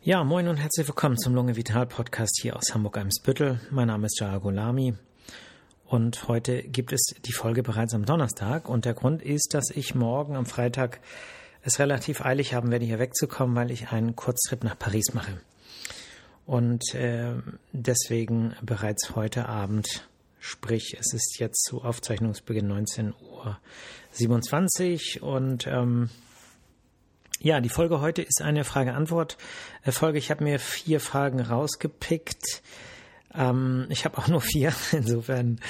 Ja, 0.00 0.22
moin 0.22 0.46
und 0.46 0.58
herzlich 0.58 0.86
willkommen 0.86 1.18
zum 1.18 1.34
Lunge 1.34 1.56
Vital 1.56 1.84
Podcast 1.84 2.38
hier 2.40 2.56
aus 2.56 2.72
Hamburg-Eimsbüttel. 2.72 3.58
Mein 3.72 3.88
Name 3.88 4.06
ist 4.06 4.20
Jaya 4.20 4.38
Golami 4.38 4.94
und 5.86 6.28
heute 6.28 6.62
gibt 6.62 6.92
es 6.92 7.16
die 7.26 7.32
Folge 7.32 7.64
bereits 7.64 7.94
am 7.94 8.04
Donnerstag 8.04 8.68
und 8.68 8.84
der 8.84 8.94
Grund 8.94 9.22
ist, 9.22 9.54
dass 9.54 9.70
ich 9.70 9.96
morgen 9.96 10.36
am 10.36 10.46
Freitag 10.46 11.00
es 11.62 11.80
relativ 11.80 12.24
eilig 12.24 12.54
haben 12.54 12.70
werde, 12.70 12.84
hier 12.84 13.00
wegzukommen, 13.00 13.56
weil 13.56 13.72
ich 13.72 13.90
einen 13.90 14.14
Kurztrip 14.14 14.62
nach 14.62 14.78
Paris 14.78 15.14
mache. 15.14 15.40
Und 16.46 16.94
äh, 16.94 17.34
deswegen 17.72 18.54
bereits 18.62 19.16
heute 19.16 19.48
Abend, 19.48 20.08
sprich 20.38 20.96
es 20.98 21.12
ist 21.12 21.40
jetzt 21.40 21.64
zu 21.64 21.82
Aufzeichnungsbeginn 21.82 22.70
19.27 22.70 25.22
Uhr 25.22 25.28
und 25.28 25.66
ähm, 25.66 26.08
ja, 27.40 27.60
die 27.60 27.68
Folge 27.68 28.00
heute 28.00 28.22
ist 28.22 28.42
eine 28.42 28.64
Frage-Antwort-Folge. 28.64 30.18
Ich 30.18 30.30
habe 30.30 30.42
mir 30.42 30.58
vier 30.58 30.98
Fragen 30.98 31.40
rausgepickt. 31.40 32.62
Ähm, 33.32 33.86
ich 33.90 34.04
habe 34.04 34.18
auch 34.18 34.26
nur 34.26 34.40
vier, 34.40 34.72
insofern 34.92 35.60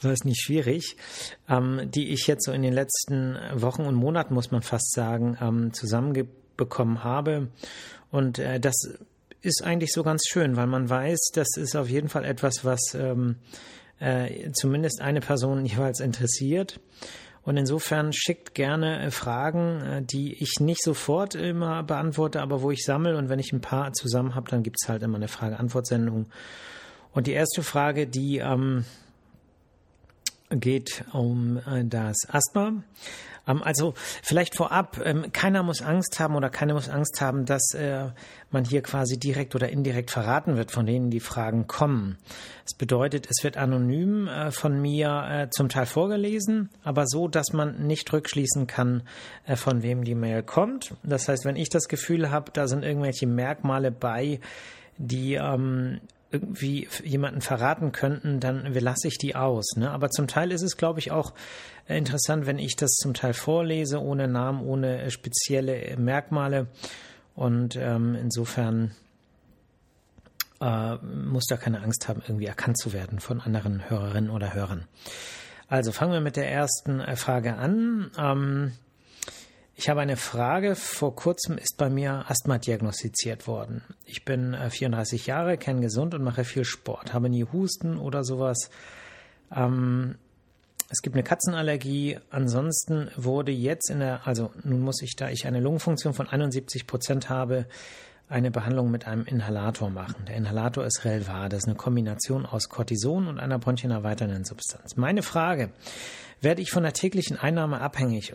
war 0.00 0.12
es 0.12 0.24
nicht 0.24 0.40
schwierig, 0.40 0.96
ähm, 1.48 1.90
die 1.90 2.08
ich 2.08 2.26
jetzt 2.26 2.46
so 2.46 2.52
in 2.52 2.62
den 2.62 2.72
letzten 2.72 3.36
Wochen 3.54 3.82
und 3.82 3.94
Monaten, 3.94 4.32
muss 4.32 4.50
man 4.50 4.62
fast 4.62 4.92
sagen, 4.92 5.36
ähm, 5.40 5.72
zusammenbekommen 5.74 7.04
habe. 7.04 7.48
Und 8.10 8.38
äh, 8.38 8.58
das 8.58 8.74
ist 9.42 9.62
eigentlich 9.62 9.92
so 9.92 10.02
ganz 10.02 10.24
schön, 10.26 10.56
weil 10.56 10.66
man 10.66 10.88
weiß, 10.88 11.30
das 11.34 11.48
ist 11.56 11.76
auf 11.76 11.90
jeden 11.90 12.08
Fall 12.08 12.24
etwas, 12.24 12.64
was 12.64 12.94
ähm, 12.94 13.36
äh, 14.00 14.50
zumindest 14.52 15.02
eine 15.02 15.20
Person 15.20 15.64
jeweils 15.66 16.00
interessiert. 16.00 16.80
Und 17.42 17.56
insofern 17.56 18.12
schickt 18.12 18.54
gerne 18.54 19.02
äh, 19.02 19.10
Fragen, 19.10 19.80
äh, 19.80 20.02
die 20.02 20.34
ich 20.42 20.60
nicht 20.60 20.82
sofort 20.82 21.34
immer 21.34 21.82
beantworte, 21.82 22.40
aber 22.40 22.62
wo 22.62 22.70
ich 22.70 22.84
sammle. 22.84 23.16
Und 23.16 23.28
wenn 23.28 23.38
ich 23.38 23.52
ein 23.52 23.60
paar 23.60 23.92
zusammen 23.92 24.34
habe, 24.34 24.50
dann 24.50 24.62
gibt 24.62 24.76
es 24.80 24.88
halt 24.88 25.02
immer 25.02 25.16
eine 25.16 25.28
Frage-Antwort-Sendung. 25.28 26.26
Und 27.12 27.26
die 27.26 27.32
erste 27.32 27.62
Frage, 27.62 28.06
die 28.06 28.38
ähm, 28.38 28.84
geht 30.50 31.04
um 31.12 31.58
äh, 31.58 31.84
das 31.84 32.16
Asthma. 32.28 32.72
Ähm, 33.46 33.62
also 33.62 33.94
vielleicht 34.22 34.54
vorab, 34.54 35.00
ähm, 35.04 35.32
keiner 35.32 35.62
muss 35.62 35.82
Angst 35.82 36.20
haben 36.20 36.36
oder 36.36 36.50
keiner 36.50 36.74
muss 36.74 36.88
Angst 36.88 37.20
haben, 37.20 37.44
dass 37.44 37.74
äh, 37.74 38.06
man 38.50 38.64
hier 38.64 38.82
quasi 38.82 39.18
direkt 39.18 39.54
oder 39.54 39.68
indirekt 39.68 40.10
verraten 40.10 40.56
wird, 40.56 40.70
von 40.70 40.86
denen 40.86 41.10
die 41.10 41.20
Fragen 41.20 41.66
kommen. 41.66 42.18
Das 42.64 42.74
bedeutet, 42.76 43.26
es 43.30 43.42
wird 43.44 43.56
anonym 43.56 44.28
äh, 44.28 44.50
von 44.50 44.80
mir 44.80 45.48
zum 45.50 45.68
Teil 45.68 45.86
vorgelesen, 45.86 46.70
aber 46.82 47.06
so, 47.06 47.28
dass 47.28 47.52
man 47.52 47.86
nicht 47.86 48.12
rückschließen 48.12 48.66
kann, 48.66 49.02
von 49.56 49.82
wem 49.82 50.04
die 50.04 50.14
Mail 50.14 50.42
kommt. 50.42 50.94
Das 51.02 51.28
heißt, 51.28 51.44
wenn 51.44 51.56
ich 51.56 51.68
das 51.68 51.88
Gefühl 51.88 52.30
habe, 52.30 52.50
da 52.52 52.66
sind 52.66 52.84
irgendwelche 52.84 53.26
Merkmale 53.26 53.90
bei, 53.90 54.40
die 54.98 55.34
ähm, 55.34 56.00
irgendwie 56.30 56.88
jemanden 57.02 57.40
verraten 57.40 57.92
könnten, 57.92 58.40
dann 58.40 58.72
lasse 58.74 59.08
ich 59.08 59.18
die 59.18 59.34
aus. 59.34 59.76
Ne? 59.76 59.90
Aber 59.90 60.10
zum 60.10 60.26
Teil 60.26 60.52
ist 60.52 60.62
es, 60.62 60.76
glaube 60.76 60.98
ich, 61.00 61.10
auch 61.10 61.32
interessant, 61.86 62.46
wenn 62.46 62.58
ich 62.58 62.76
das 62.76 62.90
zum 62.92 63.14
Teil 63.14 63.32
vorlese, 63.32 64.00
ohne 64.02 64.28
Namen, 64.28 64.60
ohne 64.60 65.10
spezielle 65.10 65.96
Merkmale. 65.96 66.66
Und 67.34 67.76
ähm, 67.76 68.14
insofern 68.14 68.92
äh, 70.60 70.96
muss 70.96 71.46
da 71.46 71.56
keine 71.56 71.82
Angst 71.82 72.08
haben, 72.08 72.22
irgendwie 72.26 72.46
erkannt 72.46 72.78
zu 72.78 72.92
werden 72.92 73.20
von 73.20 73.40
anderen 73.40 73.88
Hörerinnen 73.88 74.30
oder 74.30 74.54
Hörern. 74.54 74.84
Also 75.68 75.92
fangen 75.92 76.12
wir 76.12 76.20
mit 76.20 76.36
der 76.36 76.50
ersten 76.50 77.00
äh, 77.00 77.16
Frage 77.16 77.56
an. 77.56 78.10
Ähm, 78.18 78.72
ich 79.78 79.88
habe 79.88 80.00
eine 80.00 80.16
Frage. 80.16 80.74
Vor 80.74 81.14
kurzem 81.14 81.56
ist 81.56 81.76
bei 81.76 81.88
mir 81.88 82.24
Asthma 82.28 82.58
diagnostiziert 82.58 83.46
worden. 83.46 83.82
Ich 84.06 84.24
bin 84.24 84.56
34 84.68 85.22
äh, 85.22 85.30
Jahre, 85.30 85.56
kerngesund 85.56 86.14
und 86.14 86.24
mache 86.24 86.42
viel 86.42 86.64
Sport, 86.64 87.14
habe 87.14 87.28
nie 87.28 87.44
Husten 87.44 87.96
oder 87.96 88.24
sowas. 88.24 88.70
Ähm, 89.54 90.16
es 90.88 91.00
gibt 91.00 91.14
eine 91.14 91.22
Katzenallergie. 91.22 92.18
Ansonsten 92.30 93.08
wurde 93.14 93.52
jetzt 93.52 93.88
in 93.88 94.00
der, 94.00 94.26
also 94.26 94.50
nun 94.64 94.80
muss 94.80 95.00
ich, 95.00 95.14
da 95.14 95.28
ich 95.28 95.46
eine 95.46 95.60
Lungenfunktion 95.60 96.12
von 96.12 96.28
71 96.28 96.88
Prozent 96.88 97.28
habe, 97.28 97.66
eine 98.28 98.50
Behandlung 98.50 98.90
mit 98.90 99.06
einem 99.06 99.26
Inhalator 99.26 99.90
machen. 99.90 100.24
Der 100.26 100.34
Inhalator 100.34 100.86
ist 100.86 101.04
Relvar. 101.04 101.48
Das 101.48 101.60
ist 101.60 101.68
eine 101.68 101.76
Kombination 101.76 102.46
aus 102.46 102.68
Cortison 102.68 103.28
und 103.28 103.38
einer 103.38 103.60
bronchienerweiternden 103.60 104.44
Substanz. 104.44 104.96
Meine 104.96 105.22
Frage, 105.22 105.70
werde 106.40 106.62
ich 106.62 106.72
von 106.72 106.82
der 106.82 106.94
täglichen 106.94 107.38
Einnahme 107.38 107.80
abhängig 107.80 108.34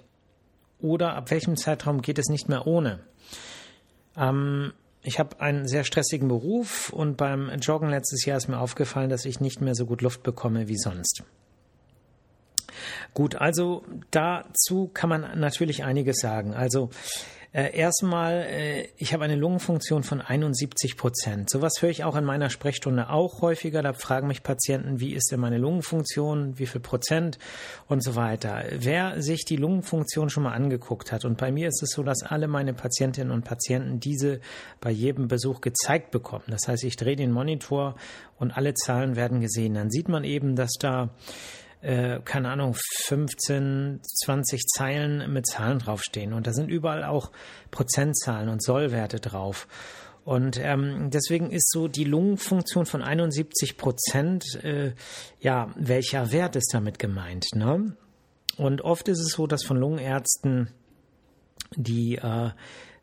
oder 0.84 1.16
ab 1.16 1.32
welchem 1.32 1.56
Zeitraum 1.58 2.02
geht 2.02 2.20
es 2.20 2.28
nicht 2.28 2.50
mehr 2.50 2.68
ohne? 2.68 3.00
Ähm, 4.18 4.74
ich 5.02 5.20
habe 5.20 5.40
einen 5.42 5.68
sehr 5.68 5.84
stressigen 5.84 6.28
Beruf 6.28 6.92
und 6.92 7.18
beim 7.18 7.50
Joggen 7.60 7.90
letztes 7.90 8.26
Jahr 8.26 8.38
ist 8.38 8.48
mir 8.48 8.60
aufgefallen, 8.60 9.10
dass 9.10 9.26
ich 9.26 9.40
nicht 9.40 9.62
mehr 9.62 9.76
so 9.76 9.86
gut 9.86 10.02
Luft 10.02 10.24
bekomme 10.24 10.68
wie 10.68 10.78
sonst. 10.78 11.24
Gut, 13.14 13.36
also 13.36 13.84
dazu 14.12 14.90
kann 14.94 15.10
man 15.10 15.40
natürlich 15.40 15.84
einiges 15.84 16.18
sagen. 16.20 16.54
Also 16.54 16.90
äh, 17.54 17.78
erstmal, 17.78 18.48
äh, 18.50 18.88
ich 18.98 19.14
habe 19.14 19.24
eine 19.26 19.36
Lungenfunktion 19.36 20.02
von 20.02 20.22
71 20.22 20.98
Prozent. 20.98 21.52
Sowas 21.52 21.74
höre 21.80 21.92
ich 21.92 22.04
auch 22.04 22.16
in 22.16 22.26
meiner 22.26 22.50
Sprechstunde 22.50 23.12
auch 23.12 23.42
häufiger. 23.42 23.84
Da 23.84 23.94
fragen 23.94 24.28
mich 24.28 24.42
Patienten, 24.42 25.00
wie 25.00 25.14
ist 25.14 25.32
denn 25.32 25.40
meine 25.40 25.60
Lungenfunktion, 25.60 26.58
wie 26.58 26.66
viel 26.66 26.82
Prozent 26.82 27.38
und 27.88 28.04
so 28.04 28.16
weiter. 28.16 28.64
Wer 28.72 29.22
sich 29.22 29.46
die 29.46 29.56
Lungenfunktion 29.56 30.32
schon 30.32 30.44
mal 30.44 30.54
angeguckt 30.54 31.12
hat, 31.12 31.26
und 31.26 31.38
bei 31.38 31.52
mir 31.52 31.68
ist 31.68 31.84
es 31.84 31.92
so, 31.92 32.02
dass 32.02 32.24
alle 32.24 32.48
meine 32.48 32.74
Patientinnen 32.74 33.32
und 33.32 33.46
Patienten 33.46 34.00
diese 34.00 34.40
bei 34.82 34.90
jedem 34.90 35.28
Besuch 35.28 35.62
gezeigt 35.62 36.10
bekommen. 36.10 36.46
Das 36.48 36.68
heißt, 36.68 36.84
ich 36.84 36.96
drehe 36.96 37.16
den 37.16 37.32
Monitor 37.32 37.94
und 38.40 38.58
alle 38.58 38.74
Zahlen 38.74 39.16
werden 39.16 39.42
gesehen. 39.42 39.76
Dann 39.76 39.92
sieht 39.92 40.10
man 40.10 40.24
eben, 40.24 40.56
dass 40.56 40.72
da 40.80 41.12
äh, 41.84 42.22
keine 42.24 42.50
Ahnung, 42.50 42.76
15, 42.76 44.00
20 44.04 44.66
Zeilen 44.68 45.32
mit 45.32 45.46
Zahlen 45.46 45.80
draufstehen. 45.80 46.34
Und 46.34 46.48
da 46.48 46.54
sind 46.54 46.70
überall 46.70 47.04
auch 47.04 47.32
Prozentzahlen 47.72 48.50
und 48.50 48.64
Sollwerte 48.64 49.20
drauf. 49.20 49.68
Und 50.24 50.58
ähm, 50.58 51.10
deswegen 51.10 51.52
ist 51.52 51.70
so 51.70 51.90
die 51.90 52.06
Lungenfunktion 52.06 52.86
von 52.86 53.02
71 53.02 53.76
Prozent, 53.76 54.64
äh, 54.64 54.94
ja, 55.42 55.72
welcher 55.76 56.32
Wert 56.32 56.56
ist 56.56 56.74
damit 56.74 56.98
gemeint? 56.98 57.48
Ne? 57.54 57.98
Und 58.56 58.82
oft 58.82 59.10
ist 59.10 59.20
es 59.20 59.34
so, 59.34 59.48
dass 59.48 59.64
von 59.64 59.78
Lungenärzten 59.78 60.70
die 61.76 62.16
äh, 62.16 62.52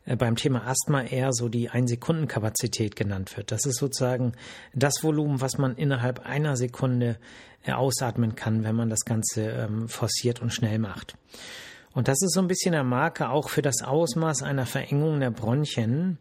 beim 0.05 0.35
Thema 0.35 0.65
Asthma 0.65 1.03
eher 1.03 1.31
so 1.31 1.47
die 1.47 1.69
Ein-Sekunden-Kapazität 1.69 2.95
genannt 2.95 3.37
wird. 3.37 3.51
Das 3.51 3.65
ist 3.65 3.77
sozusagen 3.77 4.33
das 4.73 5.03
Volumen, 5.03 5.41
was 5.41 5.57
man 5.57 5.75
innerhalb 5.75 6.25
einer 6.25 6.57
Sekunde 6.57 7.17
äh, 7.63 7.73
ausatmen 7.73 8.35
kann, 8.35 8.63
wenn 8.63 8.75
man 8.75 8.89
das 8.89 9.01
Ganze 9.05 9.43
ähm, 9.43 9.87
forciert 9.87 10.41
und 10.41 10.53
schnell 10.53 10.79
macht. 10.79 11.15
Und 11.93 12.07
das 12.07 12.21
ist 12.21 12.33
so 12.33 12.41
ein 12.41 12.47
bisschen 12.47 12.71
der 12.71 12.83
Marker 12.83 13.31
auch 13.31 13.49
für 13.49 13.61
das 13.61 13.83
Ausmaß 13.83 14.43
einer 14.43 14.65
Verengung 14.65 15.19
der 15.19 15.31
Bronchien. 15.31 16.17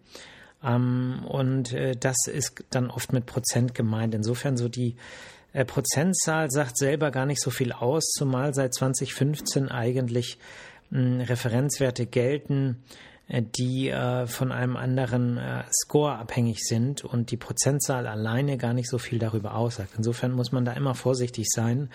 Ähm, 0.62 1.24
und 1.26 1.72
äh, 1.72 1.96
das 1.98 2.16
ist 2.26 2.64
dann 2.70 2.90
oft 2.90 3.12
mit 3.12 3.24
Prozent 3.24 3.74
gemeint. 3.74 4.14
Insofern 4.14 4.58
so 4.58 4.68
die 4.68 4.96
äh, 5.52 5.64
Prozentzahl 5.64 6.50
sagt 6.50 6.76
selber 6.76 7.10
gar 7.10 7.24
nicht 7.24 7.40
so 7.40 7.50
viel 7.50 7.72
aus, 7.72 8.04
zumal 8.16 8.52
seit 8.52 8.74
2015 8.74 9.68
eigentlich 9.68 10.38
mh, 10.90 11.24
Referenzwerte 11.24 12.04
gelten, 12.04 12.82
äh, 12.82 13.09
die 13.32 13.88
äh, 13.88 14.26
von 14.26 14.50
einem 14.50 14.76
anderen 14.76 15.38
äh, 15.38 15.62
Score 15.70 16.16
abhängig 16.16 16.64
sind 16.64 17.04
und 17.04 17.30
die 17.30 17.36
Prozentzahl 17.36 18.06
alleine 18.06 18.58
gar 18.58 18.74
nicht 18.74 18.88
so 18.88 18.98
viel 18.98 19.18
darüber 19.18 19.54
aussagt. 19.54 19.92
Insofern 19.96 20.32
muss 20.32 20.52
man 20.52 20.64
da 20.64 20.72
immer 20.72 20.94
vorsichtig 20.94 21.46
sein, 21.48 21.90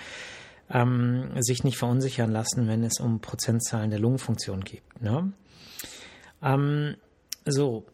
ähm, 0.70 1.32
sich 1.40 1.64
nicht 1.64 1.78
verunsichern 1.78 2.32
lassen, 2.32 2.68
wenn 2.68 2.84
es 2.84 3.00
um 3.00 3.20
Prozentzahlen 3.20 3.90
der 3.90 4.00
Lungenfunktion 4.00 4.64
geht. 4.64 4.84
Ne? 5.02 5.34
Ähm, 6.42 6.96
so, 7.46 7.86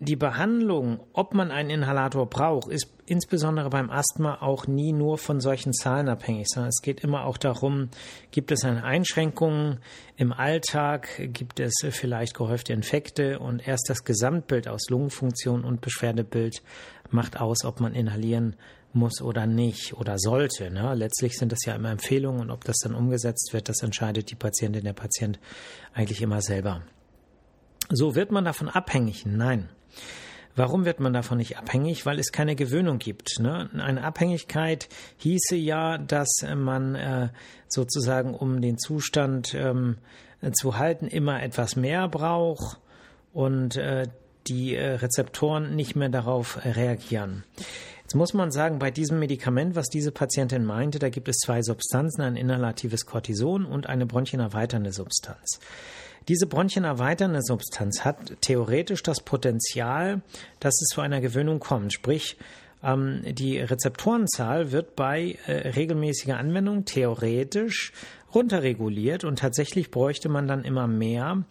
die 0.00 0.16
Behandlung, 0.16 1.00
ob 1.12 1.34
man 1.34 1.50
einen 1.50 1.70
Inhalator 1.70 2.26
braucht, 2.26 2.70
ist 2.70 2.88
insbesondere 3.06 3.68
beim 3.68 3.90
Asthma 3.90 4.40
auch 4.40 4.68
nie 4.68 4.92
nur 4.92 5.18
von 5.18 5.40
solchen 5.40 5.72
Zahlen 5.72 6.08
abhängig, 6.08 6.46
sondern 6.48 6.68
es 6.68 6.82
geht 6.82 7.00
immer 7.00 7.24
auch 7.24 7.36
darum, 7.36 7.88
gibt 8.30 8.52
es 8.52 8.64
eine 8.64 8.84
Einschränkungen 8.84 9.80
im 10.16 10.32
Alltag, 10.32 11.08
gibt 11.32 11.58
es 11.58 11.74
vielleicht 11.90 12.34
gehäufte 12.34 12.72
Infekte 12.72 13.40
und 13.40 13.66
erst 13.66 13.90
das 13.90 14.04
Gesamtbild 14.04 14.68
aus 14.68 14.88
Lungenfunktion 14.88 15.64
und 15.64 15.80
Beschwerdebild 15.80 16.62
macht 17.10 17.40
aus, 17.40 17.64
ob 17.64 17.80
man 17.80 17.94
inhalieren 17.94 18.54
muss 18.92 19.20
oder 19.20 19.46
nicht 19.46 19.94
oder 19.94 20.14
sollte. 20.18 20.70
Ne? 20.70 20.94
Letztlich 20.94 21.36
sind 21.36 21.50
das 21.50 21.64
ja 21.64 21.74
immer 21.74 21.90
Empfehlungen 21.90 22.40
und 22.40 22.50
ob 22.50 22.64
das 22.64 22.76
dann 22.82 22.94
umgesetzt 22.94 23.50
wird, 23.52 23.68
das 23.68 23.82
entscheidet 23.82 24.30
die 24.30 24.36
Patientin, 24.36 24.84
der 24.84 24.92
Patient 24.92 25.40
eigentlich 25.92 26.22
immer 26.22 26.40
selber. 26.40 26.82
So 27.90 28.14
wird 28.14 28.30
man 28.30 28.44
davon 28.44 28.68
abhängig? 28.68 29.24
Nein. 29.26 29.68
Warum 30.56 30.84
wird 30.84 30.98
man 30.98 31.12
davon 31.12 31.38
nicht 31.38 31.56
abhängig? 31.56 32.04
Weil 32.04 32.18
es 32.18 32.32
keine 32.32 32.56
Gewöhnung 32.56 32.98
gibt. 32.98 33.38
Ne? 33.38 33.70
Eine 33.78 34.02
Abhängigkeit 34.02 34.88
hieße 35.18 35.54
ja, 35.54 35.98
dass 35.98 36.44
man 36.56 36.96
äh, 36.96 37.28
sozusagen, 37.68 38.34
um 38.34 38.60
den 38.60 38.76
Zustand 38.76 39.54
ähm, 39.54 39.98
zu 40.52 40.76
halten, 40.76 41.06
immer 41.06 41.42
etwas 41.42 41.76
mehr 41.76 42.08
braucht 42.08 42.80
und 43.32 43.76
äh, 43.76 44.08
die 44.48 44.74
äh, 44.74 44.94
Rezeptoren 44.94 45.76
nicht 45.76 45.94
mehr 45.94 46.08
darauf 46.08 46.64
reagieren. 46.64 47.44
Jetzt 48.02 48.14
muss 48.14 48.34
man 48.34 48.50
sagen, 48.50 48.78
bei 48.78 48.90
diesem 48.90 49.18
Medikament, 49.18 49.76
was 49.76 49.88
diese 49.88 50.12
Patientin 50.12 50.64
meinte, 50.64 50.98
da 50.98 51.10
gibt 51.10 51.28
es 51.28 51.36
zwei 51.36 51.62
Substanzen, 51.62 52.22
ein 52.22 52.36
inhalatives 52.36 53.04
Cortison 53.04 53.66
und 53.66 53.86
eine 53.86 54.06
bronchienerweiternde 54.06 54.92
Substanz. 54.92 55.60
Diese 56.28 56.46
bronchienerweiternde 56.46 57.42
Substanz 57.42 58.04
hat 58.04 58.42
theoretisch 58.42 59.02
das 59.02 59.20
Potenzial, 59.20 60.20
dass 60.60 60.74
es 60.74 60.88
zu 60.94 61.00
einer 61.00 61.22
Gewöhnung 61.22 61.58
kommt. 61.58 61.94
Sprich, 61.94 62.36
ähm, 62.82 63.22
die 63.24 63.58
Rezeptorenzahl 63.58 64.70
wird 64.70 64.94
bei 64.94 65.38
äh, 65.46 65.70
regelmäßiger 65.70 66.36
Anwendung 66.36 66.84
theoretisch 66.84 67.92
runterreguliert 68.34 69.24
und 69.24 69.38
tatsächlich 69.38 69.90
bräuchte 69.90 70.28
man 70.28 70.46
dann 70.46 70.64
immer 70.64 70.86
mehr, 70.86 71.44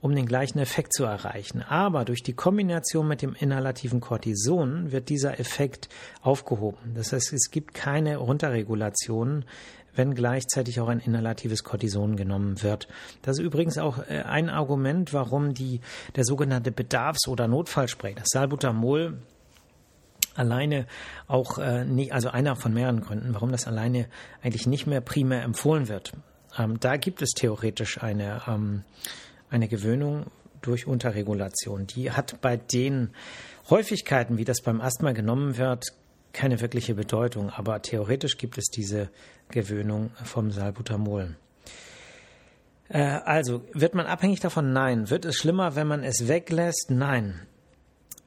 um 0.00 0.14
den 0.14 0.26
gleichen 0.26 0.58
Effekt 0.58 0.92
zu 0.92 1.04
erreichen. 1.04 1.62
Aber 1.62 2.04
durch 2.04 2.22
die 2.22 2.34
Kombination 2.34 3.06
mit 3.06 3.22
dem 3.22 3.34
inhalativen 3.38 4.00
Cortison 4.00 4.90
wird 4.90 5.08
dieser 5.08 5.38
Effekt 5.38 5.88
aufgehoben. 6.22 6.94
Das 6.94 7.12
heißt, 7.12 7.32
es 7.32 7.50
gibt 7.50 7.72
keine 7.72 8.16
Runterregulation, 8.16 9.44
wenn 9.94 10.14
gleichzeitig 10.14 10.80
auch 10.80 10.88
ein 10.88 11.00
inhalatives 11.00 11.64
Cortison 11.64 12.16
genommen 12.16 12.62
wird. 12.62 12.88
Das 13.22 13.38
ist 13.38 13.44
übrigens 13.44 13.78
auch 13.78 13.98
äh, 13.98 14.22
ein 14.22 14.48
Argument, 14.48 15.12
warum 15.12 15.54
die, 15.54 15.80
der 16.16 16.24
sogenannte 16.24 16.70
Bedarfs- 16.70 17.28
oder 17.28 17.48
Notfallspray, 17.48 18.14
das 18.14 18.28
Salbutamol, 18.28 19.18
alleine 20.34 20.86
auch 21.28 21.58
äh, 21.58 21.84
nicht, 21.84 22.12
also 22.12 22.28
einer 22.28 22.56
von 22.56 22.74
mehreren 22.74 23.00
Gründen, 23.00 23.34
warum 23.34 23.52
das 23.52 23.66
alleine 23.66 24.06
eigentlich 24.42 24.66
nicht 24.66 24.86
mehr 24.86 25.00
primär 25.00 25.42
empfohlen 25.42 25.88
wird. 25.88 26.12
Ähm, 26.58 26.80
da 26.80 26.96
gibt 26.96 27.22
es 27.22 27.30
theoretisch 27.30 28.02
eine 28.02 28.42
ähm, 28.48 28.82
eine 29.54 29.68
Gewöhnung 29.68 30.26
durch 30.60 30.86
Unterregulation. 30.86 31.86
Die 31.86 32.10
hat 32.10 32.40
bei 32.40 32.56
den 32.56 33.10
Häufigkeiten, 33.70 34.36
wie 34.36 34.44
das 34.44 34.62
beim 34.62 34.80
Asthma 34.80 35.12
genommen 35.12 35.56
wird, 35.56 35.86
keine 36.34 36.60
wirkliche 36.60 36.94
Bedeutung, 36.94 37.48
aber 37.48 37.80
theoretisch 37.80 38.36
gibt 38.36 38.58
es 38.58 38.66
diese 38.66 39.08
Gewöhnung 39.48 40.10
vom 40.22 40.50
Salbutamol. 40.50 41.36
Äh, 42.88 42.98
also, 42.98 43.62
wird 43.72 43.94
man 43.94 44.06
abhängig 44.06 44.40
davon? 44.40 44.72
Nein. 44.72 45.08
Wird 45.08 45.24
es 45.24 45.36
schlimmer, 45.36 45.74
wenn 45.76 45.86
man 45.86 46.02
es 46.02 46.28
weglässt? 46.28 46.90
Nein. 46.90 47.46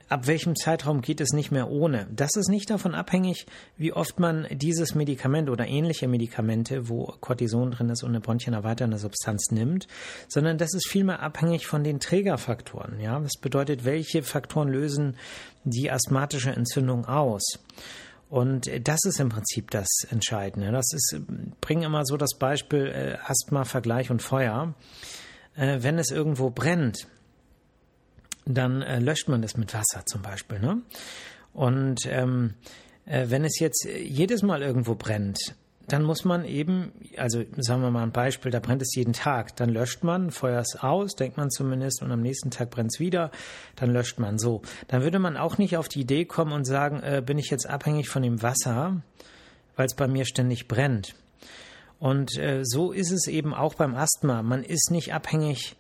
Ab 0.10 0.26
welchem 0.26 0.56
Zeitraum 0.56 1.02
geht 1.02 1.20
es 1.20 1.34
nicht 1.34 1.52
mehr 1.52 1.70
ohne? 1.70 2.08
Das 2.16 2.36
ist 2.36 2.48
nicht 2.48 2.70
davon 2.70 2.96
abhängig, 2.96 3.46
wie 3.76 3.92
oft 3.92 4.20
man 4.20 4.48
dieses 4.52 4.96
Medikament 4.96 5.50
oder 5.50 5.68
ähnliche 5.68 6.08
Medikamente, 6.08 6.88
wo 6.88 7.14
Cortison 7.20 7.72
drin 7.72 7.90
ist 7.90 8.04
und 8.04 8.10
eine 8.10 8.22
bronchienerweiternde 8.22 9.00
Substanz 9.00 9.52
nimmt, 9.52 9.88
sondern 10.30 10.58
das 10.58 10.74
ist 10.74 10.88
vielmehr 10.88 11.22
abhängig 11.22 11.68
von 11.68 11.84
den 11.84 12.00
Trägerfaktoren. 12.00 13.02
Ja, 13.02 13.20
das 13.20 13.34
bedeutet, 13.42 13.84
welche 13.84 14.24
Faktoren 14.24 14.70
lösen 14.70 15.18
die 15.66 15.92
asthmatische 15.92 16.52
Entzündung 16.52 17.06
aus? 17.06 17.44
Und 18.30 18.70
das 18.88 19.00
ist 19.06 19.20
im 19.20 19.30
Prinzip 19.30 19.72
das 19.72 19.88
Entscheidende. 20.10 20.72
Das 20.72 20.92
ist, 20.94 21.20
bringen 21.62 21.84
immer 21.84 22.06
so 22.06 22.18
das 22.18 22.38
Beispiel 22.38 22.88
äh, 22.88 23.18
Asthma, 23.26 23.64
Vergleich 23.64 24.10
und 24.10 24.22
Feuer. 24.22 24.74
Äh, 25.56 25.80
wenn 25.82 25.98
es 25.98 26.12
irgendwo 26.12 26.50
brennt, 26.50 27.08
dann 28.48 28.82
äh, 28.82 29.00
löscht 29.00 29.28
man 29.28 29.42
das 29.42 29.58
mit 29.58 29.74
Wasser 29.74 30.06
zum 30.06 30.22
Beispiel. 30.22 30.60
Ne? 30.60 30.82
Und 31.54 32.06
ähm, 32.06 32.54
äh, 33.06 33.26
wenn 33.30 33.44
es 33.44 33.60
jetzt 33.60 33.86
jedes 33.86 34.42
Mal 34.44 34.62
irgendwo 34.62 34.96
brennt, 34.96 35.56
dann 35.88 36.04
muss 36.04 36.26
man 36.26 36.44
eben, 36.44 36.92
also 37.16 37.44
sagen 37.56 37.82
wir 37.82 37.92
mal 37.92 38.04
ein 38.04 38.12
Beispiel, 38.12 38.52
da 38.52 38.60
brennt 38.60 38.82
es 38.82 38.94
jeden 38.94 39.14
Tag, 39.14 39.56
dann 39.56 39.70
löscht 39.70 40.04
man, 40.04 40.32
feuert 40.32 40.68
es 40.68 40.84
aus, 40.84 41.16
denkt 41.16 41.38
man 41.38 41.50
zumindest, 41.50 42.02
und 42.02 42.12
am 42.12 42.22
nächsten 42.22 42.52
Tag 42.52 42.72
brennt 42.72 42.92
es 42.94 43.00
wieder, 43.00 43.32
dann 43.78 43.92
löscht 43.92 44.20
man 44.20 44.38
so. 44.38 44.62
Dann 44.90 45.02
würde 45.04 45.20
man 45.20 45.38
auch 45.38 45.58
nicht 45.58 45.78
auf 45.78 45.88
die 45.88 46.02
Idee 46.02 46.26
kommen 46.26 46.52
und 46.52 46.66
sagen, 46.66 47.02
äh, 47.04 47.24
bin 47.26 47.38
ich 47.38 47.50
jetzt 47.50 47.70
abhängig 47.70 48.10
von 48.10 48.22
dem 48.22 48.42
Wasser, 48.42 49.02
weil 49.78 49.86
es 49.86 49.96
bei 49.96 50.08
mir 50.08 50.26
ständig 50.26 50.68
brennt. 50.68 51.16
Und 52.00 52.38
äh, 52.38 52.64
so 52.64 52.92
ist 52.92 53.12
es 53.12 53.28
eben 53.28 53.54
auch 53.54 53.76
beim 53.76 53.96
Asthma. 53.96 54.44
Man 54.44 54.64
ist 54.64 54.92
nicht 54.92 55.14
abhängig 55.14 55.78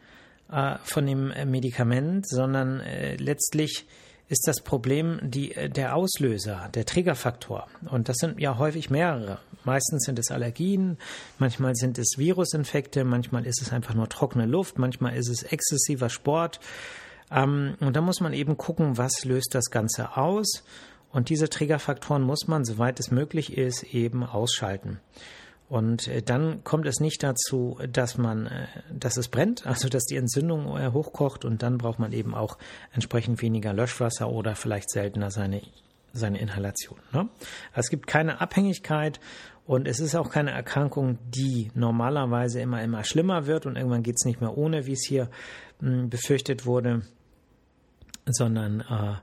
äh, 0.51 0.75
von 0.83 1.05
dem 1.05 1.31
äh, 1.31 1.45
Medikament, 1.45 2.27
sondern 2.27 2.79
äh, 2.79 3.15
letztlich 3.15 3.85
ist 4.29 4.47
das 4.47 4.61
Problem 4.61 5.19
die, 5.23 5.55
äh, 5.55 5.69
der 5.69 5.95
Auslöser, 5.95 6.69
der 6.73 6.85
Triggerfaktor. 6.85 7.67
Und 7.89 8.09
das 8.09 8.17
sind 8.17 8.39
ja 8.39 8.57
häufig 8.57 8.89
mehrere. 8.89 9.39
Meistens 9.63 10.05
sind 10.05 10.19
es 10.19 10.31
Allergien, 10.31 10.97
manchmal 11.39 11.75
sind 11.75 11.97
es 11.97 12.17
Virusinfekte, 12.17 13.03
manchmal 13.03 13.45
ist 13.45 13.61
es 13.61 13.71
einfach 13.71 13.94
nur 13.94 14.09
trockene 14.09 14.45
Luft, 14.45 14.77
manchmal 14.77 15.15
ist 15.15 15.29
es 15.29 15.44
exzessiver 15.44 16.09
Sport. 16.09 16.59
Ähm, 17.31 17.75
und 17.79 17.95
da 17.95 18.01
muss 18.01 18.21
man 18.21 18.33
eben 18.33 18.57
gucken, 18.57 18.97
was 18.97 19.25
löst 19.25 19.53
das 19.53 19.69
Ganze 19.69 20.17
aus. 20.17 20.63
Und 21.11 21.29
diese 21.29 21.49
Triggerfaktoren 21.49 22.21
muss 22.21 22.47
man, 22.47 22.65
soweit 22.65 22.99
es 22.99 23.11
möglich 23.11 23.57
ist, 23.57 23.83
eben 23.83 24.23
ausschalten. 24.23 24.99
Und 25.69 26.07
äh, 26.07 26.21
dann 26.21 26.63
kommt 26.63 26.85
es 26.87 26.99
nicht 26.99 27.23
dazu, 27.23 27.77
dass 27.91 28.17
man, 28.17 28.47
äh, 28.47 28.67
dass 28.91 29.17
es 29.17 29.27
brennt, 29.27 29.65
also 29.67 29.89
dass 29.89 30.05
die 30.05 30.15
Entzündung 30.15 30.77
äh, 30.77 30.91
hochkocht 30.91 31.45
und 31.45 31.61
dann 31.61 31.77
braucht 31.77 31.99
man 31.99 32.13
eben 32.13 32.33
auch 32.33 32.57
entsprechend 32.93 33.41
weniger 33.41 33.73
Löschwasser 33.73 34.29
oder 34.29 34.55
vielleicht 34.55 34.89
seltener 34.89 35.29
seine, 35.31 35.61
seine 36.13 36.39
Inhalation. 36.39 36.99
Ne? 37.11 37.27
Es 37.73 37.89
gibt 37.89 38.07
keine 38.07 38.39
Abhängigkeit 38.39 39.19
und 39.65 39.87
es 39.87 39.99
ist 39.99 40.15
auch 40.15 40.29
keine 40.29 40.51
Erkrankung, 40.51 41.17
die 41.27 41.71
normalerweise 41.75 42.61
immer, 42.61 42.81
immer 42.81 43.03
schlimmer 43.03 43.45
wird 43.45 43.65
und 43.65 43.75
irgendwann 43.75 44.03
geht 44.03 44.15
es 44.17 44.25
nicht 44.25 44.39
mehr 44.39 44.57
ohne, 44.57 44.85
wie 44.85 44.93
es 44.93 45.05
hier 45.05 45.29
hm, 45.79 46.09
befürchtet 46.09 46.65
wurde, 46.65 47.01
sondern 48.25 48.81
äh, 48.81 49.15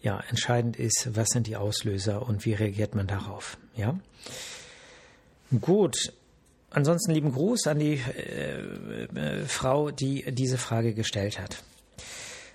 ja, 0.00 0.20
entscheidend 0.28 0.76
ist, 0.76 1.10
was 1.14 1.28
sind 1.28 1.46
die 1.46 1.56
Auslöser 1.56 2.26
und 2.26 2.44
wie 2.44 2.54
reagiert 2.54 2.96
man 2.96 3.06
darauf. 3.06 3.56
Ja. 3.76 3.98
Gut. 5.60 6.12
Ansonsten 6.70 7.12
lieben 7.12 7.32
Gruß 7.32 7.68
an 7.68 7.78
die 7.78 7.94
äh, 7.94 9.04
äh, 9.04 9.44
Frau, 9.46 9.90
die 9.90 10.24
diese 10.32 10.58
Frage 10.58 10.94
gestellt 10.94 11.40
hat. 11.40 11.62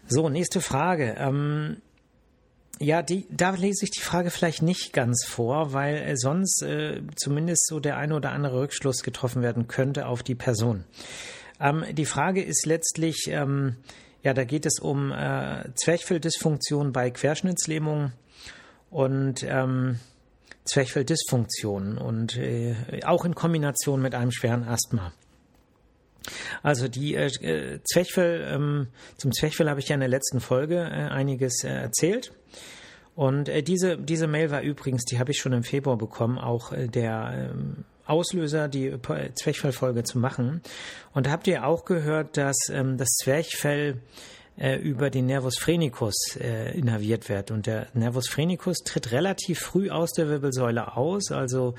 So, 0.08 0.30
nächste 0.30 0.62
Frage. 0.62 1.16
Ähm, 1.18 1.78
ja, 2.80 3.02
die, 3.02 3.26
da 3.30 3.52
lese 3.52 3.86
ich 3.86 3.92
die 3.92 4.02
Frage 4.02 4.32
vielleicht 4.32 4.62
nicht 4.62 4.92
ganz 4.92 5.26
vor, 5.26 5.72
weil 5.72 5.96
äh, 5.98 6.18
sonst 6.18 6.64
äh, 6.64 7.02
zumindest 7.16 7.68
so 7.68 7.80
der 7.80 7.98
eine 7.98 8.16
oder 8.16 8.32
andere 8.32 8.62
Rückschluss 8.62 9.04
getroffen 9.04 9.42
werden 9.42 9.68
könnte 9.68 10.08
auf 10.08 10.24
die 10.24 10.36
Person. 10.36 10.84
Ähm, 11.60 11.86
die 11.92 12.06
Frage 12.06 12.44
ist 12.44 12.66
letztlich, 12.66 13.28
ähm, 13.28 13.78
ja, 14.24 14.34
da 14.34 14.44
geht 14.44 14.66
es 14.66 14.80
um 14.80 15.12
äh, 15.12 15.64
Zwerchfelldysfunktion 15.76 16.92
bei 16.92 17.12
Querschnittslähmung 17.12 18.12
und 18.90 19.44
ähm, 19.44 20.00
Zwerchfelldysfunktion 20.65 21.98
und 21.98 22.38
äh, 22.38 22.75
auch 23.03 23.25
in 23.25 23.36
Kombination 23.36 24.01
mit 24.01 24.15
einem 24.15 24.32
schweren 24.32 24.63
Asthma. 24.63 25.12
Also 26.62 26.88
die 26.88 27.15
äh, 27.15 27.80
Zwerchfell, 27.84 28.48
ähm, 28.48 28.88
zum 29.18 29.32
Zwerchfell 29.32 29.70
habe 29.70 29.80
ich 29.80 29.89
ja 29.89 29.96
in 29.96 30.01
der 30.01 30.10
letzten 30.10 30.39
Folge 30.39 30.77
äh, 30.77 31.10
einiges 31.10 31.63
äh, 31.63 31.70
erzählt. 31.70 32.32
Und 33.15 33.50
äh, 33.50 33.63
diese, 33.63 33.98
diese 33.98 34.27
Mail 34.27 34.51
war 34.51 34.62
übrigens, 34.62 35.03
die 35.06 35.20
habe 35.20 35.32
ich 35.32 35.39
schon 35.39 35.53
im 35.53 35.63
Februar 35.63 35.98
bekommen, 35.98 36.38
auch 36.38 36.72
äh, 36.72 36.88
der 36.88 37.51
ähm, 37.51 37.86
Auslöser, 38.06 38.68
die 38.68 38.94
Zwerchfellfolge 39.36 40.03
zu 40.03 40.20
machen. 40.20 40.62
Und 41.13 41.25
da 41.25 41.32
habt 41.32 41.48
ihr 41.48 41.65
auch 41.65 41.86
gehört, 41.86 42.38
dass 42.38 42.58
ähm, 42.70 42.98
das 42.98 43.10
Zwerchfell 43.24 44.00
äh, 44.58 44.75
über 44.75 45.10
den 45.10 45.25
Nervus 45.25 45.58
phrenicus 45.58 46.38
äh, 46.39 46.77
innerviert 46.77 47.29
wird. 47.29 47.51
Und 47.51 47.67
der 47.67 47.88
Nervus 47.93 48.27
phrenicus 48.29 48.79
tritt 48.79 49.12
relativ 49.12 49.60
früh 49.60 49.89
aus 49.89 50.12
der 50.12 50.29
Wirbelsäule 50.29 50.96
aus, 50.96 51.31
also 51.31 51.75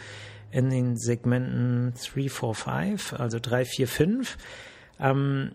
in 0.51 0.71
den 0.71 0.97
Segmenten 0.97 1.95
3, 1.95 2.29
4, 2.29 2.55
5, 2.55 3.13
also 3.15 3.39
3, 3.41 3.65
4, 3.65 3.89
5. 3.89 4.39
Ähm, 5.01 5.53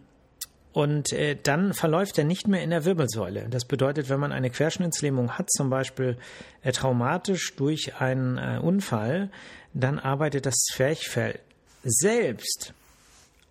und 0.73 1.11
äh, 1.11 1.35
dann 1.41 1.73
verläuft 1.73 2.19
er 2.19 2.23
nicht 2.23 2.47
mehr 2.47 2.61
in 2.61 2.69
der 2.69 2.85
Wirbelsäule. 2.85 3.47
Das 3.49 3.65
bedeutet, 3.65 4.09
wenn 4.09 4.19
man 4.19 4.31
eine 4.31 4.51
Querschnittslähmung 4.51 5.31
hat, 5.31 5.51
zum 5.51 5.71
Beispiel 5.71 6.17
äh, 6.61 6.71
traumatisch 6.71 7.55
durch 7.55 7.95
einen 7.99 8.37
äh, 8.37 8.59
Unfall, 8.61 9.31
dann 9.73 9.97
arbeitet 9.97 10.45
das 10.45 10.55
Zwerchfell 10.71 11.39
selbst 11.83 12.73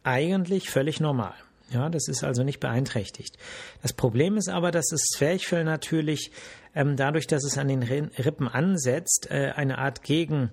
eigentlich 0.05 0.71
völlig 0.71 1.01
normal. 1.01 1.35
Ja, 1.71 1.89
das 1.89 2.07
ist 2.09 2.23
also 2.23 2.45
nicht 2.45 2.61
beeinträchtigt. 2.61 3.37
Das 3.83 3.93
Problem 3.93 4.37
ist 4.37 4.49
aber, 4.49 4.71
dass 4.71 4.87
das 4.89 5.01
Zwerchfell 5.01 5.65
natürlich 5.65 6.31
ähm, 6.75 6.97
dadurch, 6.97 7.27
dass 7.27 7.45
es 7.45 7.59
an 7.59 7.69
den 7.69 7.83
Rippen 7.83 8.47
ansetzt, 8.47 9.29
äh, 9.31 9.53
eine 9.57 9.79
Art 9.79 10.03
Gegen 10.03 10.51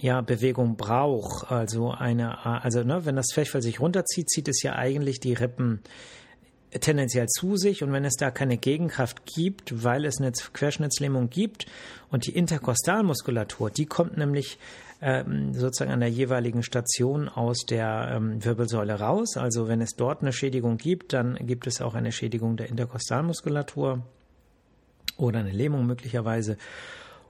ja, 0.00 0.20
Bewegung 0.20 0.76
braucht. 0.76 1.50
Also 1.50 1.92
eine, 1.92 2.44
also 2.44 2.82
ne, 2.82 3.06
wenn 3.06 3.16
das 3.16 3.26
Zwerchfell 3.26 3.62
sich 3.62 3.80
runterzieht, 3.80 4.28
zieht 4.28 4.48
es 4.48 4.62
ja 4.62 4.74
eigentlich 4.74 5.20
die 5.20 5.32
Rippen 5.32 5.80
tendenziell 6.80 7.26
zu 7.28 7.56
sich 7.56 7.82
und 7.82 7.92
wenn 7.92 8.04
es 8.04 8.16
da 8.16 8.30
keine 8.30 8.58
Gegenkraft 8.58 9.24
gibt, 9.24 9.82
weil 9.84 10.04
es 10.04 10.20
eine 10.20 10.32
Querschnittslähmung 10.32 11.30
gibt 11.30 11.64
und 12.10 12.26
die 12.26 12.36
Interkostalmuskulatur, 12.36 13.70
die 13.70 13.86
kommt 13.86 14.18
nämlich 14.18 14.58
ähm, 15.00 15.54
sozusagen 15.54 15.92
an 15.92 16.00
der 16.00 16.10
jeweiligen 16.10 16.62
Station 16.62 17.28
aus 17.28 17.64
der 17.68 18.12
ähm, 18.14 18.44
Wirbelsäule 18.44 18.98
raus. 18.98 19.36
Also 19.36 19.68
wenn 19.68 19.80
es 19.80 19.94
dort 19.96 20.22
eine 20.22 20.32
Schädigung 20.32 20.76
gibt, 20.76 21.12
dann 21.12 21.36
gibt 21.46 21.66
es 21.66 21.80
auch 21.80 21.94
eine 21.94 22.12
Schädigung 22.12 22.56
der 22.56 22.68
Interkostalmuskulatur 22.68 24.02
oder 25.16 25.40
eine 25.40 25.52
Lähmung 25.52 25.86
möglicherweise. 25.86 26.56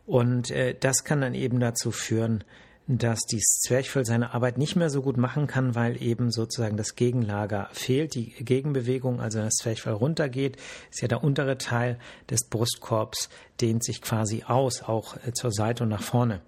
Und 0.07 0.51
äh, 0.51 0.75
das 0.79 1.05
kann 1.05 1.21
dann 1.21 1.35
eben 1.35 1.61
dazu 1.61 1.91
führen, 1.91 2.45
dass 2.89 3.21
die 3.27 3.39
Zwerchfell 3.39 4.07
seine 4.07 4.33
Arbeit 4.33 4.57
nicht 4.57 4.75
mehr 4.75 4.89
so 4.89 5.03
gut 5.03 5.19
machen 5.19 5.47
kann, 5.47 5.75
weil 5.75 6.03
eben 6.03 6.31
sozusagen 6.31 6.79
das 6.79 6.95
Gegenlager 6.95 7.69
fehlt, 7.73 8.15
die 8.15 8.31
Gegenbewegung, 8.31 9.21
also 9.21 9.41
das 9.41 9.57
Zwerchfell 9.57 9.93
runtergeht, 9.93 10.57
ist 10.91 11.03
ja 11.03 11.09
der 11.09 11.23
untere 11.23 11.59
Teil 11.59 11.99
des 12.31 12.45
Brustkorbs, 12.49 13.29
dehnt 13.61 13.85
sich 13.85 14.01
quasi 14.01 14.45
aus, 14.47 14.83
auch 14.83 15.17
äh, 15.27 15.33
zur 15.33 15.53
Seite 15.53 15.83
und 15.83 15.91
nach 15.91 16.03
vorne. 16.03 16.41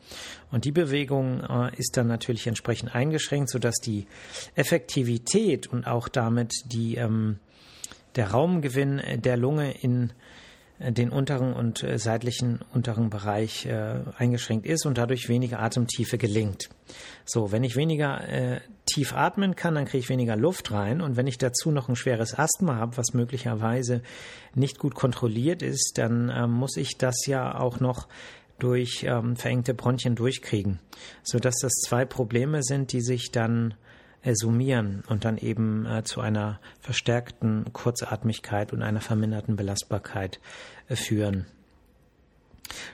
Und 0.50 0.64
die 0.64 0.72
Bewegung 0.72 1.42
äh, 1.42 1.76
ist 1.76 1.98
dann 1.98 2.06
natürlich 2.06 2.46
entsprechend 2.46 2.94
eingeschränkt, 2.94 3.50
sodass 3.50 3.76
die 3.76 4.06
Effektivität 4.54 5.66
und 5.66 5.86
auch 5.86 6.08
damit 6.08 6.54
die, 6.72 6.94
ähm, 6.94 7.38
der 8.16 8.30
Raumgewinn 8.30 9.02
der 9.22 9.36
Lunge 9.36 9.72
in 9.72 10.12
den 10.80 11.10
unteren 11.10 11.52
und 11.52 11.82
äh, 11.82 11.98
seitlichen 11.98 12.60
unteren 12.72 13.10
Bereich 13.10 13.66
äh, 13.66 14.00
eingeschränkt 14.16 14.66
ist 14.66 14.86
und 14.86 14.96
dadurch 14.96 15.28
weniger 15.28 15.60
Atemtiefe 15.60 16.16
gelingt. 16.16 16.70
So, 17.26 17.52
wenn 17.52 17.64
ich 17.64 17.76
weniger 17.76 18.26
äh, 18.28 18.60
tief 18.86 19.12
atmen 19.12 19.56
kann, 19.56 19.74
dann 19.74 19.84
kriege 19.84 19.98
ich 19.98 20.08
weniger 20.08 20.36
Luft 20.36 20.72
rein 20.72 21.02
und 21.02 21.16
wenn 21.16 21.26
ich 21.26 21.36
dazu 21.36 21.70
noch 21.70 21.88
ein 21.88 21.96
schweres 21.96 22.38
Asthma 22.38 22.76
habe, 22.76 22.96
was 22.96 23.12
möglicherweise 23.12 24.02
nicht 24.54 24.78
gut 24.78 24.94
kontrolliert 24.94 25.62
ist, 25.62 25.98
dann 25.98 26.30
äh, 26.30 26.46
muss 26.46 26.76
ich 26.76 26.96
das 26.96 27.26
ja 27.26 27.58
auch 27.58 27.80
noch 27.80 28.08
durch 28.58 29.04
ähm, 29.06 29.36
verengte 29.36 29.74
Bronchien 29.74 30.14
durchkriegen, 30.14 30.78
so 31.22 31.38
dass 31.38 31.56
das 31.60 31.72
zwei 31.86 32.04
Probleme 32.04 32.62
sind, 32.62 32.92
die 32.92 33.00
sich 33.00 33.30
dann 33.30 33.72
äh, 33.72 33.89
summieren 34.24 35.02
und 35.08 35.24
dann 35.24 35.38
eben 35.38 35.86
äh, 35.86 36.04
zu 36.04 36.20
einer 36.20 36.60
verstärkten 36.80 37.72
Kurzatmigkeit 37.72 38.72
und 38.72 38.82
einer 38.82 39.00
verminderten 39.00 39.56
Belastbarkeit 39.56 40.40
äh, 40.88 40.96
führen. 40.96 41.46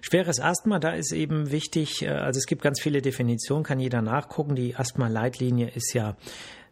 Schweres 0.01 0.41
Asthma, 0.41 0.79
da 0.79 0.91
ist 0.91 1.13
eben 1.13 1.51
wichtig, 1.51 2.03
äh, 2.03 2.09
also 2.09 2.39
es 2.39 2.47
gibt 2.47 2.63
ganz 2.63 2.81
viele 2.81 3.03
Definitionen, 3.03 3.65
kann 3.65 3.81
jeder 3.81 4.03
nachgucken. 4.03 4.55
Die 4.55 4.77
Asthma-Leitlinie 4.77 5.69
ist 5.69 5.93
ja 5.95 6.17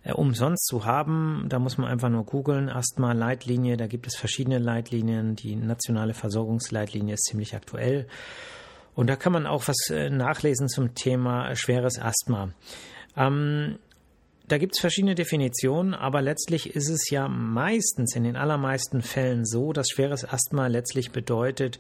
äh, 0.04 0.12
umsonst 0.12 0.66
zu 0.66 0.84
haben. 0.84 1.46
Da 1.48 1.58
muss 1.58 1.78
man 1.78 1.88
einfach 1.88 2.08
nur 2.08 2.24
googeln, 2.24 2.68
Asthma-Leitlinie, 2.68 3.76
da 3.76 3.86
gibt 3.86 4.06
es 4.06 4.16
verschiedene 4.16 4.58
Leitlinien. 4.58 5.36
Die 5.36 5.56
nationale 5.56 6.14
Versorgungsleitlinie 6.14 7.14
ist 7.14 7.24
ziemlich 7.24 7.54
aktuell. 7.54 8.06
Und 8.94 9.08
da 9.08 9.16
kann 9.16 9.32
man 9.32 9.46
auch 9.46 9.66
was 9.66 9.90
äh, 9.90 10.10
nachlesen 10.10 10.68
zum 10.68 10.94
Thema 10.94 11.54
schweres 11.56 11.98
Asthma. 11.98 12.50
Ähm, 13.16 13.78
da 14.46 14.58
gibt 14.58 14.74
es 14.76 14.80
verschiedene 14.80 15.14
Definitionen, 15.14 15.94
aber 15.94 16.20
letztlich 16.20 16.74
ist 16.74 16.88
es 16.88 17.08
ja 17.10 17.28
meistens, 17.28 18.14
in 18.14 18.24
den 18.24 18.36
allermeisten 18.36 19.00
Fällen 19.00 19.46
so, 19.46 19.72
dass 19.72 19.88
schweres 19.88 20.24
Asthma 20.24 20.66
letztlich 20.66 21.12
bedeutet, 21.12 21.78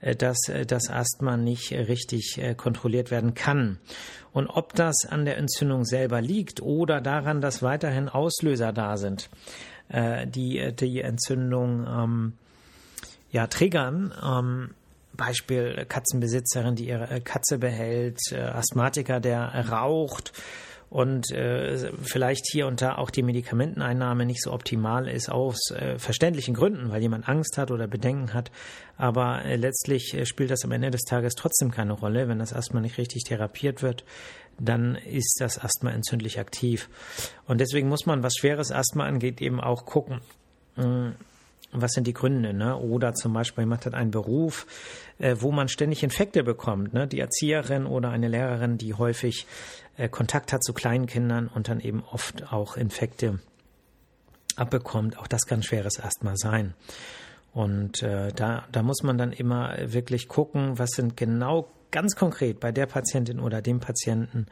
äh, 0.00 0.16
dass 0.16 0.48
äh, 0.48 0.64
das 0.64 0.88
Asthma 0.88 1.36
nicht 1.36 1.72
richtig 1.72 2.38
äh, 2.38 2.54
kontrolliert 2.54 3.10
werden 3.10 3.34
kann. 3.34 3.78
Und 4.32 4.46
ob 4.46 4.74
das 4.74 4.94
an 5.08 5.24
der 5.24 5.36
Entzündung 5.36 5.84
selber 5.84 6.20
liegt 6.20 6.62
oder 6.62 7.00
daran, 7.00 7.40
dass 7.40 7.62
weiterhin 7.62 8.08
Auslöser 8.08 8.72
da 8.72 8.96
sind, 8.96 9.30
die 9.90 10.74
die 10.78 11.00
Entzündung 11.00 11.86
ähm, 11.88 12.32
ja, 13.32 13.46
triggern, 13.46 14.12
ähm, 14.22 14.74
Beispiel 15.14 15.86
Katzenbesitzerin, 15.88 16.74
die 16.76 16.88
ihre 16.88 17.22
Katze 17.22 17.56
behält, 17.58 18.20
Asthmatiker, 18.32 19.18
der 19.18 19.70
raucht, 19.70 20.34
und 20.90 21.30
äh, 21.32 21.92
vielleicht 22.02 22.46
hier 22.50 22.66
und 22.66 22.80
da 22.80 22.96
auch 22.96 23.10
die 23.10 23.22
Medikamenteneinnahme 23.22 24.24
nicht 24.24 24.42
so 24.42 24.52
optimal 24.52 25.06
ist, 25.06 25.30
aus 25.30 25.70
äh, 25.70 25.98
verständlichen 25.98 26.54
Gründen, 26.54 26.90
weil 26.90 27.02
jemand 27.02 27.28
Angst 27.28 27.58
hat 27.58 27.70
oder 27.70 27.86
Bedenken 27.86 28.32
hat. 28.32 28.50
Aber 28.96 29.44
äh, 29.44 29.56
letztlich 29.56 30.14
äh, 30.14 30.24
spielt 30.24 30.50
das 30.50 30.64
am 30.64 30.72
Ende 30.72 30.90
des 30.90 31.02
Tages 31.02 31.34
trotzdem 31.34 31.70
keine 31.70 31.92
Rolle. 31.92 32.28
Wenn 32.28 32.38
das 32.38 32.54
Asthma 32.54 32.80
nicht 32.80 32.96
richtig 32.96 33.24
therapiert 33.24 33.82
wird, 33.82 34.04
dann 34.58 34.96
ist 34.96 35.36
das 35.40 35.62
Asthma 35.62 35.90
entzündlich 35.90 36.40
aktiv. 36.40 36.88
Und 37.46 37.60
deswegen 37.60 37.88
muss 37.88 38.06
man, 38.06 38.22
was 38.22 38.34
schweres 38.36 38.72
Asthma 38.72 39.04
angeht, 39.04 39.42
eben 39.42 39.60
auch 39.60 39.84
gucken. 39.84 40.20
Mh, 40.76 40.84
hm, 40.84 41.14
was 41.72 41.92
sind 41.92 42.06
die 42.06 42.14
Gründe? 42.14 42.54
Ne? 42.54 42.76
Oder 42.76 43.12
zum 43.12 43.34
Beispiel, 43.34 43.62
jemand 43.62 43.84
hat 43.84 43.94
einen 43.94 44.10
Beruf, 44.10 44.66
äh, 45.18 45.36
wo 45.38 45.52
man 45.52 45.68
ständig 45.68 46.02
Infekte 46.02 46.42
bekommt. 46.42 46.94
Ne? 46.94 47.06
Die 47.06 47.20
Erzieherin 47.20 47.84
oder 47.84 48.08
eine 48.08 48.28
Lehrerin, 48.28 48.78
die 48.78 48.94
häufig 48.94 49.46
Kontakt 50.06 50.52
hat 50.52 50.62
zu 50.62 50.72
kleinen 50.72 51.06
Kindern 51.06 51.48
und 51.48 51.68
dann 51.68 51.80
eben 51.80 52.04
oft 52.04 52.52
auch 52.52 52.76
Infekte 52.76 53.40
abbekommt. 54.54 55.18
Auch 55.18 55.26
das 55.26 55.46
kann 55.46 55.62
schweres 55.62 55.98
Asthma 55.98 56.36
sein. 56.36 56.74
Und 57.52 58.02
äh, 58.02 58.32
da, 58.32 58.68
da 58.70 58.82
muss 58.82 59.02
man 59.02 59.18
dann 59.18 59.32
immer 59.32 59.76
wirklich 59.80 60.28
gucken, 60.28 60.78
was 60.78 60.90
sind 60.90 61.16
genau 61.16 61.68
ganz 61.90 62.14
konkret 62.14 62.60
bei 62.60 62.70
der 62.70 62.86
Patientin 62.86 63.40
oder 63.40 63.62
dem 63.62 63.80
Patienten 63.80 64.46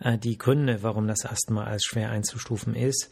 äh, 0.00 0.18
die 0.18 0.38
Gründe, 0.38 0.82
warum 0.82 1.08
das 1.08 1.24
Asthma 1.24 1.64
als 1.64 1.84
schwer 1.84 2.10
einzustufen 2.10 2.74
ist. 2.74 3.10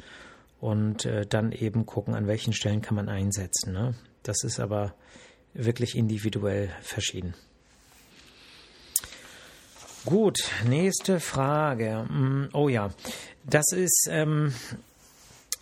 Und 0.60 1.06
äh, 1.06 1.26
dann 1.26 1.50
eben 1.50 1.86
gucken, 1.86 2.14
an 2.14 2.28
welchen 2.28 2.52
Stellen 2.52 2.82
kann 2.82 2.94
man 2.94 3.08
einsetzen. 3.08 3.72
Ne? 3.72 3.94
Das 4.22 4.44
ist 4.44 4.60
aber 4.60 4.94
wirklich 5.54 5.96
individuell 5.96 6.70
verschieden. 6.80 7.34
Gut, 10.04 10.50
nächste 10.66 11.20
Frage. 11.20 12.06
Mm, 12.10 12.48
oh 12.54 12.68
ja, 12.68 12.90
das 13.44 13.66
ist 13.70 14.08
ähm, 14.10 14.52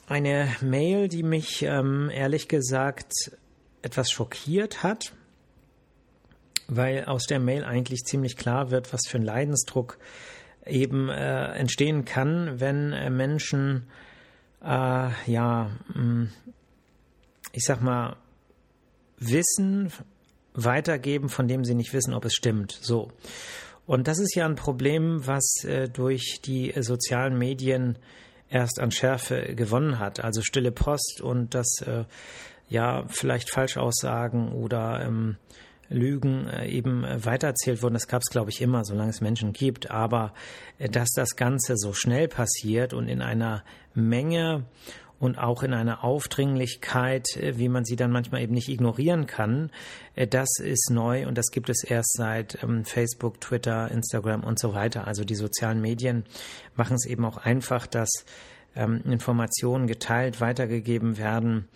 eine 0.06 0.48
Mail, 0.62 1.08
die 1.08 1.22
mich 1.22 1.62
ähm, 1.62 2.08
ehrlich 2.10 2.48
gesagt 2.48 3.12
etwas 3.82 4.10
schockiert 4.10 4.82
hat, 4.82 5.12
weil 6.68 7.04
aus 7.04 7.26
der 7.26 7.38
Mail 7.38 7.64
eigentlich 7.64 8.04
ziemlich 8.04 8.38
klar 8.38 8.70
wird, 8.70 8.94
was 8.94 9.02
für 9.06 9.18
ein 9.18 9.24
Leidensdruck 9.24 9.98
eben 10.64 11.10
äh, 11.10 11.52
entstehen 11.52 12.06
kann, 12.06 12.60
wenn 12.60 12.94
äh, 12.94 13.10
Menschen, 13.10 13.88
äh, 14.62 15.10
ja, 15.26 15.70
mm, 15.92 16.28
ich 17.52 17.64
sag 17.64 17.82
mal, 17.82 18.16
Wissen 19.18 19.92
weitergeben, 20.54 21.28
von 21.28 21.46
dem 21.46 21.62
sie 21.66 21.74
nicht 21.74 21.92
wissen, 21.92 22.14
ob 22.14 22.24
es 22.24 22.32
stimmt. 22.32 22.78
So. 22.80 23.12
Und 23.90 24.06
das 24.06 24.20
ist 24.20 24.36
ja 24.36 24.46
ein 24.46 24.54
Problem, 24.54 25.26
was 25.26 25.64
äh, 25.64 25.88
durch 25.88 26.40
die 26.44 26.72
äh, 26.72 26.80
sozialen 26.80 27.36
Medien 27.36 27.98
erst 28.48 28.78
an 28.78 28.92
Schärfe 28.92 29.56
gewonnen 29.56 29.98
hat. 29.98 30.22
Also 30.22 30.42
stille 30.42 30.70
Post 30.70 31.20
und 31.20 31.56
das 31.56 31.82
äh, 31.84 32.04
ja 32.68 33.04
vielleicht 33.08 33.50
Falschaussagen 33.50 34.52
oder 34.52 35.04
ähm, 35.04 35.38
Lügen 35.88 36.46
äh, 36.46 36.68
eben 36.68 37.02
äh, 37.02 37.24
weitererzählt 37.24 37.82
wurden. 37.82 37.94
Das 37.94 38.06
gab 38.06 38.22
es, 38.22 38.30
glaube 38.30 38.50
ich, 38.50 38.62
immer, 38.62 38.84
solange 38.84 39.10
es 39.10 39.20
Menschen 39.20 39.52
gibt. 39.52 39.90
Aber 39.90 40.34
äh, 40.78 40.88
dass 40.88 41.08
das 41.16 41.34
Ganze 41.34 41.76
so 41.76 41.92
schnell 41.92 42.28
passiert 42.28 42.94
und 42.94 43.08
in 43.08 43.22
einer 43.22 43.64
Menge 43.92 44.66
und 45.20 45.38
auch 45.38 45.62
in 45.62 45.74
einer 45.74 46.02
Aufdringlichkeit, 46.02 47.36
äh, 47.36 47.58
wie 47.58 47.68
man 47.68 47.84
sie 47.84 47.94
dann 47.94 48.10
manchmal 48.10 48.40
eben 48.40 48.54
nicht 48.54 48.68
ignorieren 48.68 49.26
kann. 49.26 49.70
Äh, 50.16 50.26
das 50.26 50.58
ist 50.58 50.90
neu 50.90 51.28
und 51.28 51.38
das 51.38 51.50
gibt 51.52 51.68
es 51.68 51.84
erst 51.84 52.14
seit 52.16 52.60
ähm, 52.64 52.84
Facebook, 52.84 53.40
Twitter, 53.40 53.90
Instagram 53.90 54.42
und 54.42 54.58
so 54.58 54.74
weiter. 54.74 55.06
Also 55.06 55.22
die 55.22 55.36
sozialen 55.36 55.80
Medien 55.80 56.24
machen 56.74 56.96
es 56.96 57.06
eben 57.06 57.24
auch 57.24 57.36
einfach, 57.36 57.86
dass 57.86 58.10
ähm, 58.74 59.02
Informationen 59.04 59.86
geteilt, 59.86 60.40
weitergegeben 60.40 61.18
werden 61.18 61.68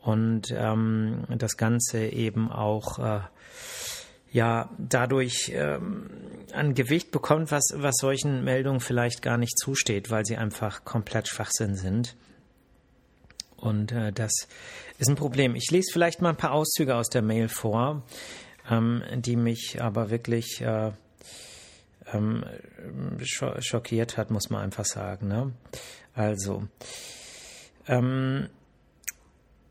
und 0.00 0.46
ähm, 0.50 1.24
das 1.28 1.58
Ganze 1.58 2.06
eben 2.06 2.50
auch 2.50 2.98
äh, 2.98 3.20
ja 4.30 4.70
dadurch 4.78 5.52
ähm, 5.54 6.08
an 6.54 6.72
Gewicht 6.72 7.10
bekommt, 7.10 7.50
was, 7.50 7.64
was 7.74 7.96
solchen 7.98 8.44
Meldungen 8.44 8.80
vielleicht 8.80 9.20
gar 9.20 9.36
nicht 9.36 9.58
zusteht, 9.58 10.10
weil 10.10 10.24
sie 10.24 10.38
einfach 10.38 10.84
komplett 10.84 11.28
Schwachsinn 11.28 11.74
sind. 11.74 12.16
Und 13.58 13.92
äh, 13.92 14.12
das 14.12 14.32
ist 14.98 15.08
ein 15.08 15.16
Problem. 15.16 15.54
Ich 15.54 15.70
lese 15.70 15.92
vielleicht 15.92 16.22
mal 16.22 16.30
ein 16.30 16.36
paar 16.36 16.52
Auszüge 16.52 16.94
aus 16.94 17.08
der 17.08 17.22
Mail 17.22 17.48
vor, 17.48 18.02
ähm, 18.70 19.02
die 19.16 19.36
mich 19.36 19.78
aber 19.80 20.10
wirklich 20.10 20.60
äh, 20.60 20.92
ähm, 22.12 22.44
schockiert 23.20 24.16
hat, 24.16 24.30
muss 24.30 24.50
man 24.50 24.62
einfach 24.62 24.84
sagen. 24.84 25.28
Ne? 25.28 25.52
Also, 26.14 26.68
ähm, 27.86 28.48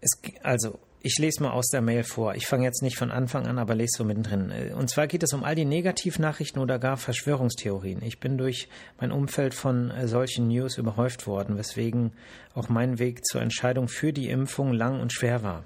es, 0.02 0.12
also 0.44 0.80
ich 1.02 1.18
lese 1.20 1.44
mal 1.44 1.52
aus 1.52 1.68
der 1.68 1.82
Mail 1.82 2.04
vor. 2.04 2.36
Ich 2.36 2.48
fange 2.48 2.64
jetzt 2.64 2.82
nicht 2.82 2.98
von 2.98 3.12
Anfang 3.12 3.46
an, 3.48 3.60
aber 3.60 3.76
lese 3.76 3.98
so 3.98 4.04
mittendrin. 4.04 4.52
Und 4.74 4.90
zwar 4.90 5.08
geht 5.08 5.24
es 5.24 5.34
um 5.34 5.44
all 5.44 5.56
die 5.56 5.66
Negativnachrichten 5.66 6.62
oder 6.62 6.80
gar 6.80 6.98
Verschwörungstheorien. 6.98 8.02
Ich 8.02 8.20
bin 8.20 8.38
durch 8.38 8.68
mein 9.00 9.12
Umfeld 9.12 9.54
von 9.54 9.92
äh, 9.92 10.08
solchen 10.08 10.48
News 10.48 10.78
überhäuft 10.78 11.28
worden, 11.28 11.58
weswegen 11.58 12.14
auch 12.56 12.70
mein 12.70 13.00
Weg 13.00 13.26
zur 13.26 13.42
Entscheidung 13.42 13.88
für 13.88 14.12
die 14.12 14.30
Impfung 14.30 14.74
lang 14.74 15.00
und 15.00 15.14
schwer 15.14 15.44
war. 15.44 15.64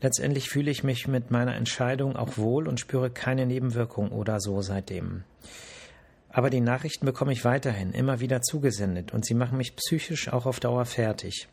Letztendlich 0.00 0.48
fühle 0.48 0.70
ich 0.70 0.82
mich 0.82 1.08
mit 1.08 1.30
meiner 1.30 1.54
Entscheidung 1.54 2.16
auch 2.16 2.36
wohl 2.36 2.68
und 2.68 2.80
spüre 2.80 3.10
keine 3.10 3.46
Nebenwirkung 3.46 4.12
oder 4.12 4.40
so 4.40 4.60
seitdem. 4.60 5.24
Aber 6.34 6.50
die 6.50 6.60
Nachrichten 6.60 7.06
bekomme 7.06 7.32
ich 7.32 7.44
weiterhin 7.44 7.92
immer 7.92 8.18
wieder 8.18 8.42
zugesendet 8.42 9.14
und 9.14 9.24
sie 9.24 9.34
machen 9.34 9.56
mich 9.56 9.76
psychisch 9.76 10.32
auch 10.32 10.46
auf 10.46 10.58
Dauer 10.58 10.84
fertig. 10.84 11.46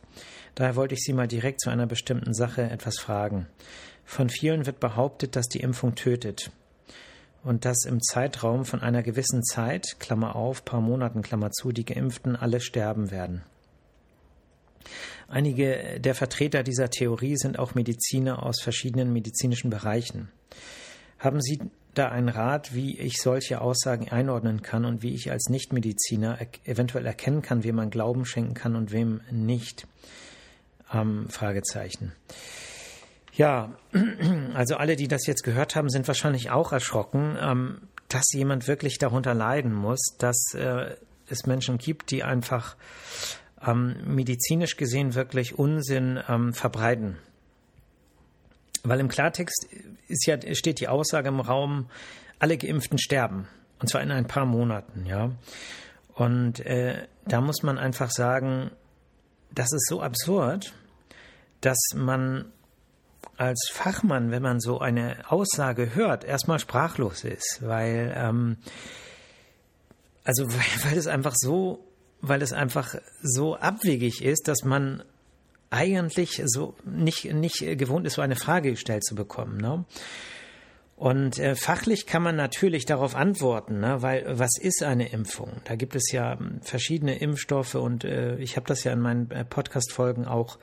Daher 0.56 0.76
wollte 0.76 0.96
ich 0.96 1.02
Sie 1.04 1.14
mal 1.14 1.28
direkt 1.28 1.62
zu 1.62 1.70
einer 1.70 1.86
bestimmten 1.86 2.34
Sache 2.34 2.64
etwas 2.64 2.98
fragen. 2.98 3.46
Von 4.06 4.30
vielen 4.30 4.66
wird 4.66 4.80
behauptet, 4.80 5.36
dass 5.36 5.48
die 5.48 5.60
Impfung 5.60 5.94
tötet 5.94 6.50
und 7.44 7.64
dass 7.64 7.86
im 7.86 8.02
Zeitraum 8.02 8.66
von 8.66 8.82
einer 8.82 9.04
gewissen 9.04 9.44
Zeit, 9.44 10.00
Klammer 10.00 10.36
auf, 10.36 10.66
paar 10.66 10.82
Monaten, 10.82 11.22
Klammer 11.22 11.52
zu, 11.52 11.72
die 11.72 11.86
Geimpften 11.86 12.36
alle 12.36 12.60
sterben 12.60 13.12
werden. 13.12 13.44
Einige 15.28 16.00
der 16.00 16.16
Vertreter 16.16 16.64
dieser 16.64 16.90
Theorie 16.90 17.38
sind 17.38 17.60
auch 17.60 17.76
Mediziner 17.76 18.44
aus 18.44 18.60
verschiedenen 18.60 19.14
medizinischen 19.14 19.70
Bereichen. 19.70 20.32
Haben 21.20 21.40
Sie 21.40 21.60
da 21.94 22.10
einen 22.10 22.30
Rat, 22.30 22.74
wie 22.74 22.98
ich 22.98 23.18
solche 23.18 23.62
Aussagen 23.62 24.10
einordnen 24.10 24.62
kann 24.62 24.86
und 24.86 25.02
wie 25.02 25.14
ich 25.14 25.32
als 25.32 25.50
Nichtmediziner 25.50 26.40
eventuell 26.64 27.06
erkennen 27.06 27.42
kann, 27.42 27.64
wem 27.64 27.76
man 27.76 27.90
Glauben 27.90 28.26
schenken 28.26 28.54
kann 28.54 28.76
und 28.76 28.92
wem 28.92 29.22
nicht? 29.30 29.88
Ähm, 30.94 31.28
Fragezeichen. 31.30 32.14
Ja, 33.34 33.74
also 34.54 34.76
alle, 34.76 34.96
die 34.96 35.08
das 35.08 35.26
jetzt 35.26 35.44
gehört 35.44 35.76
haben, 35.76 35.90
sind 35.90 36.08
wahrscheinlich 36.08 36.50
auch 36.50 36.72
erschrocken, 36.72 37.38
ähm, 37.40 37.82
dass 38.08 38.32
jemand 38.34 38.68
wirklich 38.68 38.98
darunter 38.98 39.34
leiden 39.34 39.74
muss, 39.74 40.16
dass 40.18 40.54
äh, 40.54 40.96
es 41.28 41.46
Menschen 41.46 41.78
gibt, 41.78 42.12
die 42.12 42.24
einfach 42.24 42.76
ähm, 43.66 43.96
medizinisch 44.06 44.76
gesehen 44.76 45.16
wirklich 45.16 45.58
Unsinn 45.58 46.20
ähm, 46.28 46.54
verbreiten. 46.54 47.18
Weil 48.84 49.00
im 49.00 49.08
Klartext 49.08 49.68
ist 50.08 50.26
ja, 50.26 50.38
steht 50.56 50.80
die 50.80 50.88
Aussage 50.88 51.30
im 51.30 51.40
Raum, 51.40 51.90
alle 52.40 52.58
Geimpften 52.58 52.98
sterben. 52.98 53.48
Und 53.80 53.88
zwar 53.90 54.02
in 54.02 54.12
ein 54.12 54.28
paar 54.28 54.46
Monaten, 54.46 55.06
ja. 55.06 55.32
Und 56.14 56.60
äh, 56.66 57.08
da 57.26 57.42
muss 57.42 57.64
man 57.64 57.78
einfach 57.78 58.12
sagen, 58.12 58.72
das 59.54 59.72
ist 59.72 59.88
so 59.88 60.02
absurd, 60.02 60.74
dass 61.62 61.78
man 61.96 62.46
als 63.38 63.70
Fachmann, 63.72 64.32
wenn 64.32 64.42
man 64.42 64.60
so 64.60 64.80
eine 64.80 65.32
Aussage 65.32 65.96
hört, 65.96 66.24
erstmal 66.24 66.60
sprachlos 66.60 67.24
ist, 67.24 67.60
weil 67.62 68.14
ähm, 68.16 68.58
also 70.24 70.48
weil, 70.48 70.92
weil 70.92 70.98
es 70.98 71.08
einfach 71.08 71.34
so, 71.36 71.88
weil 72.22 72.42
es 72.42 72.54
einfach 72.54 72.96
so 73.22 73.56
abwegig 73.56 74.24
ist, 74.24 74.48
dass 74.48 74.64
man 74.64 75.04
eigentlich 75.72 76.42
so 76.46 76.76
nicht, 76.86 77.34
nicht 77.34 77.60
gewohnt 77.78 78.06
ist, 78.06 78.16
so 78.16 78.22
eine 78.22 78.36
Frage 78.36 78.72
gestellt 78.72 79.04
zu 79.04 79.16
bekommen. 79.16 79.58
Ne? 79.58 79.86
Und 80.98 81.40
äh, 81.40 81.56
fachlich 81.56 82.06
kann 82.06 82.22
man 82.22 82.36
natürlich 82.36 82.86
darauf 82.86 83.16
antworten, 83.16 83.80
ne? 83.80 84.04
weil 84.04 84.38
was 84.38 84.60
ist 84.60 84.84
eine 84.84 85.10
Impfung? 85.10 85.50
Da 85.64 85.76
gibt 85.76 85.96
es 85.96 86.12
ja 86.12 86.34
ähm, 86.34 86.60
verschiedene 86.62 87.18
Impfstoffe 87.18 87.74
und 87.74 88.04
äh, 88.04 88.38
ich 88.38 88.56
habe 88.56 88.68
das 88.68 88.84
ja 88.84 88.92
in 88.92 89.00
meinen 89.00 89.32
äh, 89.32 89.44
Podcast-Folgen 89.44 90.28
auch 90.28 90.60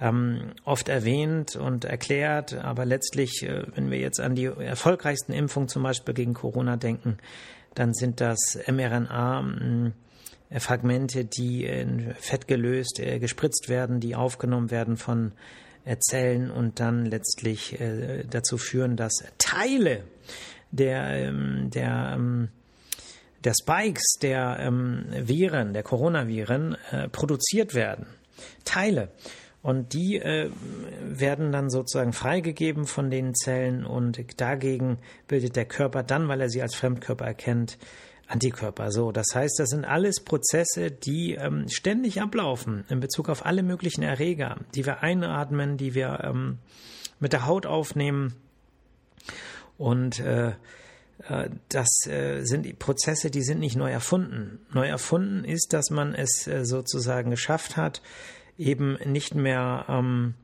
ähm, 0.00 0.52
oft 0.64 0.88
erwähnt 0.88 1.56
und 1.56 1.86
erklärt. 1.86 2.54
Aber 2.54 2.84
letztlich, 2.84 3.42
äh, 3.42 3.64
wenn 3.74 3.90
wir 3.90 3.98
jetzt 3.98 4.20
an 4.20 4.34
die 4.34 4.46
erfolgreichsten 4.46 5.32
Impfungen 5.32 5.68
zum 5.68 5.82
Beispiel 5.82 6.12
gegen 6.12 6.34
Corona 6.34 6.76
denken, 6.76 7.18
dann 7.74 7.94
sind 7.94 8.20
das 8.20 8.58
mRNA. 8.66 9.42
Mh, 9.42 9.92
Fragmente, 10.58 11.24
die 11.24 11.64
in 11.64 12.14
Fett 12.18 12.48
gelöst, 12.48 12.98
äh, 12.98 13.18
gespritzt 13.20 13.68
werden, 13.68 14.00
die 14.00 14.16
aufgenommen 14.16 14.70
werden 14.70 14.96
von 14.96 15.32
äh, 15.84 15.96
Zellen 15.98 16.50
und 16.50 16.80
dann 16.80 17.06
letztlich 17.06 17.80
äh, 17.80 18.24
dazu 18.28 18.58
führen, 18.58 18.96
dass 18.96 19.24
Teile 19.38 20.02
der, 20.72 21.04
ähm, 21.10 21.70
der, 21.70 22.12
ähm, 22.16 22.48
der 23.44 23.54
Spikes, 23.54 24.14
der 24.20 24.58
ähm, 24.60 25.04
Viren, 25.10 25.72
der 25.72 25.82
Coronaviren 25.82 26.76
produziert 27.12 27.74
werden. 27.74 28.06
Teile. 28.64 29.08
Und 29.62 29.92
die 29.92 30.16
äh, 30.16 30.50
werden 31.02 31.52
dann 31.52 31.68
sozusagen 31.68 32.12
freigegeben 32.12 32.86
von 32.86 33.10
den 33.10 33.34
Zellen 33.34 33.84
und 33.84 34.40
dagegen 34.40 34.98
bildet 35.28 35.54
der 35.54 35.66
Körper 35.66 36.02
dann, 36.02 36.28
weil 36.28 36.40
er 36.40 36.48
sie 36.48 36.62
als 36.62 36.74
Fremdkörper 36.74 37.26
erkennt, 37.26 37.76
Antikörper. 38.30 38.92
So, 38.92 39.12
das 39.12 39.26
heißt, 39.34 39.58
das 39.58 39.70
sind 39.70 39.84
alles 39.84 40.20
Prozesse, 40.24 40.90
die 40.90 41.34
ähm, 41.34 41.66
ständig 41.68 42.22
ablaufen 42.22 42.84
in 42.88 43.00
Bezug 43.00 43.28
auf 43.28 43.44
alle 43.44 43.62
möglichen 43.62 44.02
Erreger, 44.02 44.58
die 44.74 44.86
wir 44.86 45.02
einatmen, 45.02 45.76
die 45.76 45.94
wir 45.94 46.20
ähm, 46.22 46.58
mit 47.18 47.32
der 47.32 47.46
Haut 47.46 47.66
aufnehmen. 47.66 48.34
Und 49.78 50.20
äh, 50.20 50.52
äh, 51.28 51.50
das 51.68 52.06
äh, 52.06 52.42
sind 52.42 52.78
Prozesse, 52.78 53.30
die 53.30 53.42
sind 53.42 53.58
nicht 53.58 53.76
neu 53.76 53.90
erfunden. 53.90 54.60
Neu 54.72 54.86
erfunden 54.86 55.44
ist, 55.44 55.72
dass 55.72 55.90
man 55.90 56.14
es 56.14 56.46
äh, 56.46 56.64
sozusagen 56.64 57.30
geschafft 57.30 57.76
hat, 57.76 58.00
eben 58.58 58.96
nicht 59.04 59.34
mehr 59.34 59.86
ähm, 59.88 60.34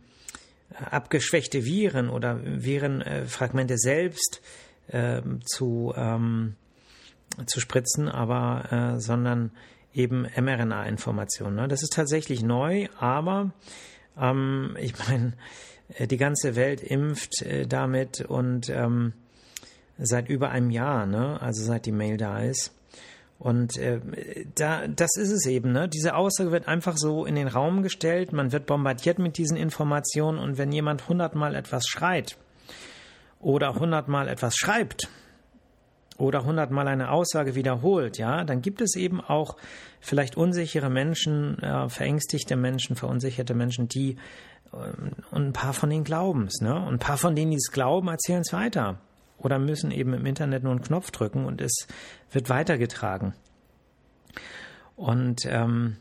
abgeschwächte 0.74 1.64
Viren 1.64 2.08
oder 2.08 2.40
Virenfragmente 2.42 3.78
selbst 3.78 4.40
äh, 4.88 5.22
zu 5.44 5.94
ähm, 5.96 6.56
zu 7.46 7.60
spritzen, 7.60 8.08
aber 8.08 8.94
äh, 8.96 9.00
sondern 9.00 9.50
eben 9.92 10.26
mRNA-Informationen. 10.36 11.56
Ne? 11.56 11.68
Das 11.68 11.82
ist 11.82 11.92
tatsächlich 11.92 12.42
neu, 12.42 12.88
aber 12.98 13.52
ähm, 14.18 14.76
ich 14.80 14.94
meine, 14.98 15.32
äh, 15.94 16.06
die 16.06 16.16
ganze 16.16 16.56
Welt 16.56 16.82
impft 16.82 17.42
äh, 17.42 17.66
damit 17.66 18.20
und 18.20 18.68
ähm, 18.68 19.12
seit 19.98 20.28
über 20.28 20.50
einem 20.50 20.70
Jahr, 20.70 21.06
ne? 21.06 21.40
also 21.40 21.64
seit 21.64 21.86
die 21.86 21.92
Mail 21.92 22.16
da 22.16 22.40
ist. 22.40 22.72
Und 23.38 23.76
äh, 23.76 24.00
da, 24.54 24.86
das 24.86 25.10
ist 25.16 25.30
es 25.30 25.46
eben. 25.46 25.72
Ne? 25.72 25.88
Diese 25.88 26.14
Aussage 26.14 26.52
wird 26.52 26.68
einfach 26.68 26.96
so 26.96 27.26
in 27.26 27.34
den 27.34 27.48
Raum 27.48 27.82
gestellt. 27.82 28.32
Man 28.32 28.50
wird 28.52 28.64
bombardiert 28.64 29.18
mit 29.18 29.36
diesen 29.36 29.58
Informationen. 29.58 30.38
Und 30.38 30.56
wenn 30.56 30.72
jemand 30.72 31.06
hundertmal 31.08 31.54
etwas 31.54 31.86
schreit 31.86 32.38
oder 33.38 33.74
hundertmal 33.74 34.28
etwas 34.28 34.56
schreibt, 34.56 35.10
oder 36.18 36.44
hundertmal 36.44 36.88
eine 36.88 37.10
Aussage 37.10 37.54
wiederholt, 37.54 38.18
ja, 38.18 38.44
dann 38.44 38.62
gibt 38.62 38.80
es 38.80 38.96
eben 38.96 39.20
auch 39.20 39.56
vielleicht 40.00 40.36
unsichere 40.36 40.90
Menschen, 40.90 41.58
äh, 41.62 41.88
verängstigte 41.88 42.56
Menschen, 42.56 42.96
verunsicherte 42.96 43.54
Menschen, 43.54 43.88
die 43.88 44.16
äh, 44.72 44.76
und 45.30 45.46
ein 45.48 45.52
paar 45.52 45.72
von 45.72 45.90
denen 45.90 46.04
glauben 46.04 46.46
es, 46.46 46.60
ne? 46.60 46.74
Und 46.74 46.94
ein 46.94 46.98
paar 46.98 47.18
von 47.18 47.34
denen, 47.34 47.50
die 47.50 47.58
es 47.58 47.70
glauben, 47.70 48.08
erzählen 48.08 48.40
es 48.40 48.52
weiter 48.52 48.98
oder 49.38 49.58
müssen 49.58 49.90
eben 49.90 50.14
im 50.14 50.26
Internet 50.26 50.62
nur 50.62 50.72
einen 50.72 50.82
Knopf 50.82 51.10
drücken 51.10 51.44
und 51.44 51.60
es 51.60 51.86
wird 52.32 52.48
weitergetragen. 52.48 53.34
Und 54.96 55.42
ähm, 55.44 55.96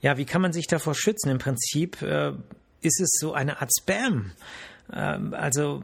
ja, 0.00 0.18
wie 0.18 0.26
kann 0.26 0.42
man 0.42 0.52
sich 0.52 0.66
davor 0.66 0.94
schützen? 0.94 1.30
Im 1.30 1.38
Prinzip 1.38 2.02
äh, 2.02 2.32
ist 2.82 3.00
es 3.00 3.16
so 3.18 3.32
eine 3.32 3.60
Art 3.62 3.70
Spam. 3.78 4.32
Ähm, 4.92 5.32
also 5.32 5.82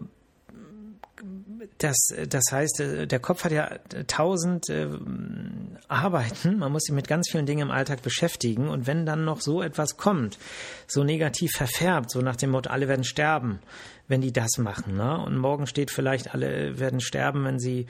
das, 1.79 1.97
das 2.29 2.45
heißt, 2.51 2.81
äh, 2.81 3.07
der 3.07 3.19
Kopf 3.19 3.45
hat 3.45 3.53
ja 3.53 3.79
tausend 4.07 4.69
äh, 4.69 4.89
Arbeiten. 5.89 6.59
Man 6.59 6.73
muss 6.73 6.85
sich 6.85 6.95
mit 6.95 7.09
ganz 7.09 7.29
vielen 7.31 7.47
Dingen 7.47 7.69
im 7.69 7.71
Alltag 7.71 8.03
beschäftigen. 8.03 8.69
Und 8.69 8.87
wenn 8.87 9.07
dann 9.07 9.25
noch 9.25 9.41
so 9.41 9.63
etwas 9.63 9.97
kommt, 9.97 10.39
so 10.87 11.05
negativ 11.05 11.53
verfärbt, 11.53 12.11
so 12.11 12.21
nach 12.21 12.37
dem 12.37 12.51
Motto, 12.51 12.71
alle 12.71 12.89
werden 12.89 13.05
sterben, 13.05 13.61
wenn 14.09 14.21
die 14.21 14.33
das 14.33 14.59
machen. 14.59 14.97
Ne? 14.97 15.19
Und 15.19 15.37
morgen 15.37 15.67
steht 15.67 15.91
vielleicht, 15.91 16.35
alle 16.35 16.79
werden 16.79 17.01
sterben, 17.01 17.45
wenn 17.45 17.59
sie 17.59 17.87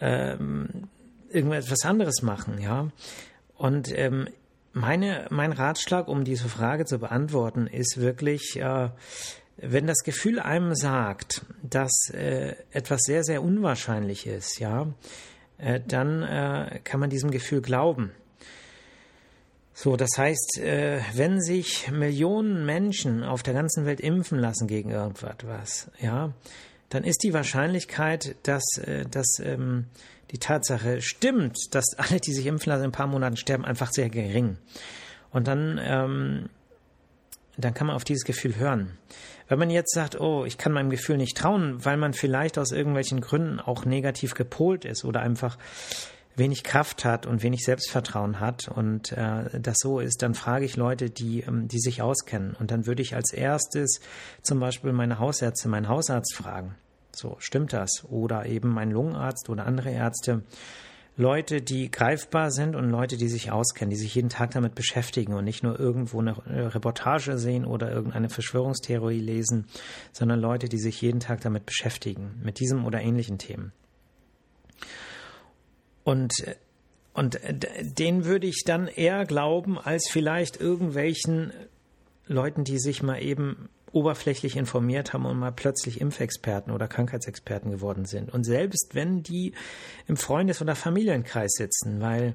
ähm, 0.00 0.88
irgendetwas 1.30 1.84
anderes 1.84 2.22
machen. 2.22 2.60
Ja. 2.60 2.88
Und 3.56 3.90
ähm, 3.96 4.28
meine, 4.72 5.26
mein 5.30 5.52
Ratschlag, 5.52 6.08
um 6.08 6.24
diese 6.24 6.48
Frage 6.48 6.84
zu 6.84 6.98
beantworten, 6.98 7.66
ist 7.66 8.00
wirklich, 8.00 8.60
äh, 8.60 8.90
wenn 9.60 9.86
das 9.86 10.04
Gefühl 10.04 10.38
einem 10.38 10.74
sagt, 10.74 11.44
dass 11.62 12.10
äh, 12.12 12.54
etwas 12.70 13.02
sehr, 13.02 13.24
sehr 13.24 13.42
unwahrscheinlich 13.42 14.26
ist, 14.26 14.58
ja, 14.60 14.86
äh, 15.58 15.80
dann 15.86 16.22
äh, 16.22 16.80
kann 16.84 17.00
man 17.00 17.10
diesem 17.10 17.30
Gefühl 17.30 17.60
glauben. 17.60 18.12
So, 19.74 19.96
das 19.96 20.10
heißt, 20.16 20.58
äh, 20.58 21.00
wenn 21.14 21.40
sich 21.40 21.90
Millionen 21.90 22.66
Menschen 22.66 23.22
auf 23.22 23.42
der 23.42 23.54
ganzen 23.54 23.84
Welt 23.84 24.00
impfen 24.00 24.38
lassen 24.38 24.66
gegen 24.66 24.90
irgendwas, 24.90 25.90
ja, 26.00 26.32
dann 26.88 27.04
ist 27.04 27.22
die 27.22 27.32
Wahrscheinlichkeit, 27.32 28.34
dass, 28.42 28.64
äh, 28.78 29.04
dass 29.06 29.38
ähm, 29.40 29.86
die 30.30 30.38
Tatsache 30.38 31.00
stimmt, 31.00 31.56
dass 31.72 31.94
alle, 31.96 32.20
die 32.20 32.32
sich 32.32 32.46
impfen 32.46 32.70
lassen, 32.70 32.84
in 32.84 32.88
ein 32.88 32.92
paar 32.92 33.06
Monaten 33.06 33.36
sterben, 33.36 33.64
einfach 33.64 33.92
sehr 33.92 34.08
gering. 34.08 34.56
Und 35.30 35.46
dann, 35.46 35.78
ähm, 35.82 36.48
dann 37.56 37.74
kann 37.74 37.86
man 37.86 37.96
auf 37.96 38.04
dieses 38.04 38.24
Gefühl 38.24 38.56
hören. 38.56 38.96
Wenn 39.48 39.58
man 39.58 39.70
jetzt 39.70 39.94
sagt, 39.94 40.20
oh, 40.20 40.44
ich 40.44 40.58
kann 40.58 40.72
meinem 40.72 40.90
Gefühl 40.90 41.16
nicht 41.16 41.36
trauen, 41.36 41.84
weil 41.84 41.96
man 41.96 42.12
vielleicht 42.12 42.58
aus 42.58 42.70
irgendwelchen 42.70 43.20
Gründen 43.20 43.60
auch 43.60 43.84
negativ 43.84 44.34
gepolt 44.34 44.84
ist 44.84 45.04
oder 45.04 45.20
einfach 45.20 45.56
wenig 46.38 46.62
Kraft 46.62 47.04
hat 47.04 47.26
und 47.26 47.42
wenig 47.42 47.64
Selbstvertrauen 47.64 48.40
hat 48.40 48.68
und 48.68 49.12
äh, 49.12 49.60
das 49.60 49.76
so 49.78 49.98
ist, 49.98 50.22
dann 50.22 50.34
frage 50.34 50.64
ich 50.64 50.76
Leute, 50.76 51.10
die, 51.10 51.40
ähm, 51.40 51.68
die 51.68 51.80
sich 51.80 52.00
auskennen. 52.00 52.54
Und 52.58 52.70
dann 52.70 52.86
würde 52.86 53.02
ich 53.02 53.16
als 53.16 53.32
erstes 53.32 54.00
zum 54.42 54.60
Beispiel 54.60 54.92
meine 54.92 55.18
Hausärzte, 55.18 55.68
meinen 55.68 55.88
Hausarzt 55.88 56.34
fragen. 56.36 56.76
So, 57.12 57.36
stimmt 57.40 57.72
das? 57.72 58.04
Oder 58.08 58.46
eben 58.46 58.68
meinen 58.68 58.92
Lungenarzt 58.92 59.48
oder 59.48 59.66
andere 59.66 59.90
Ärzte. 59.90 60.42
Leute, 61.18 61.60
die 61.60 61.90
greifbar 61.90 62.52
sind 62.52 62.76
und 62.76 62.90
Leute, 62.90 63.16
die 63.16 63.26
sich 63.26 63.50
auskennen, 63.50 63.90
die 63.90 63.96
sich 63.96 64.14
jeden 64.14 64.28
Tag 64.28 64.52
damit 64.52 64.76
beschäftigen 64.76 65.34
und 65.34 65.44
nicht 65.44 65.64
nur 65.64 65.78
irgendwo 65.78 66.20
eine 66.20 66.36
Reportage 66.72 67.38
sehen 67.38 67.64
oder 67.64 67.90
irgendeine 67.90 68.28
Verschwörungstheorie 68.28 69.18
lesen, 69.18 69.66
sondern 70.12 70.38
Leute, 70.38 70.68
die 70.68 70.78
sich 70.78 71.02
jeden 71.02 71.18
Tag 71.18 71.40
damit 71.40 71.66
beschäftigen, 71.66 72.40
mit 72.44 72.60
diesem 72.60 72.86
oder 72.86 73.00
ähnlichen 73.00 73.38
Themen. 73.38 73.72
Und, 76.04 76.32
und 77.14 77.40
den 77.82 78.24
würde 78.24 78.46
ich 78.46 78.62
dann 78.64 78.86
eher 78.86 79.24
glauben, 79.26 79.76
als 79.76 80.08
vielleicht 80.08 80.60
irgendwelchen 80.60 81.52
Leuten, 82.28 82.62
die 82.62 82.78
sich 82.78 83.02
mal 83.02 83.20
eben 83.20 83.68
oberflächlich 83.92 84.56
informiert 84.56 85.12
haben 85.12 85.26
und 85.26 85.38
mal 85.38 85.52
plötzlich 85.52 86.00
Impfexperten 86.00 86.72
oder 86.72 86.88
Krankheitsexperten 86.88 87.70
geworden 87.70 88.04
sind. 88.04 88.32
Und 88.32 88.44
selbst 88.44 88.90
wenn 88.92 89.22
die 89.22 89.52
im 90.06 90.16
Freundes- 90.16 90.62
oder 90.62 90.74
Familienkreis 90.74 91.52
sitzen, 91.52 92.00
weil 92.00 92.34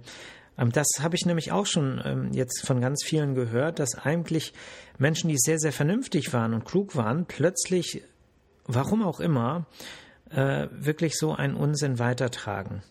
ähm, 0.57 0.71
das 0.71 0.87
habe 1.01 1.15
ich 1.15 1.25
nämlich 1.25 1.51
auch 1.51 1.65
schon 1.65 2.01
ähm, 2.03 2.31
jetzt 2.33 2.65
von 2.65 2.81
ganz 2.81 3.03
vielen 3.03 3.35
gehört, 3.35 3.79
dass 3.79 3.95
eigentlich 3.95 4.53
Menschen, 4.97 5.29
die 5.29 5.37
sehr, 5.37 5.59
sehr 5.59 5.73
vernünftig 5.73 6.33
waren 6.33 6.53
und 6.53 6.65
klug 6.65 6.95
waren, 6.95 7.25
plötzlich, 7.25 8.03
warum 8.65 9.03
auch 9.03 9.19
immer, 9.19 9.65
äh, 10.29 10.67
wirklich 10.71 11.17
so 11.17 11.33
einen 11.33 11.55
Unsinn 11.55 11.99
weitertragen. 11.99 12.83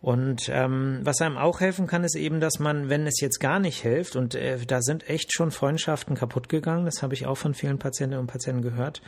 Und 0.00 0.48
ähm, 0.52 1.00
was 1.02 1.20
einem 1.20 1.36
auch 1.36 1.60
helfen 1.60 1.88
kann, 1.88 2.04
ist 2.04 2.14
eben, 2.14 2.40
dass 2.40 2.60
man, 2.60 2.88
wenn 2.88 3.06
es 3.06 3.20
jetzt 3.20 3.40
gar 3.40 3.58
nicht 3.58 3.82
hilft, 3.82 4.14
und 4.14 4.34
äh, 4.36 4.58
da 4.64 4.80
sind 4.80 5.08
echt 5.10 5.32
schon 5.32 5.50
Freundschaften 5.50 6.14
kaputt 6.14 6.48
gegangen, 6.48 6.84
das 6.84 7.02
habe 7.02 7.14
ich 7.14 7.26
auch 7.26 7.34
von 7.34 7.52
vielen 7.52 7.78
Patientinnen 7.78 8.20
und 8.20 8.28
Patienten 8.28 8.62
gehört, 8.62 9.02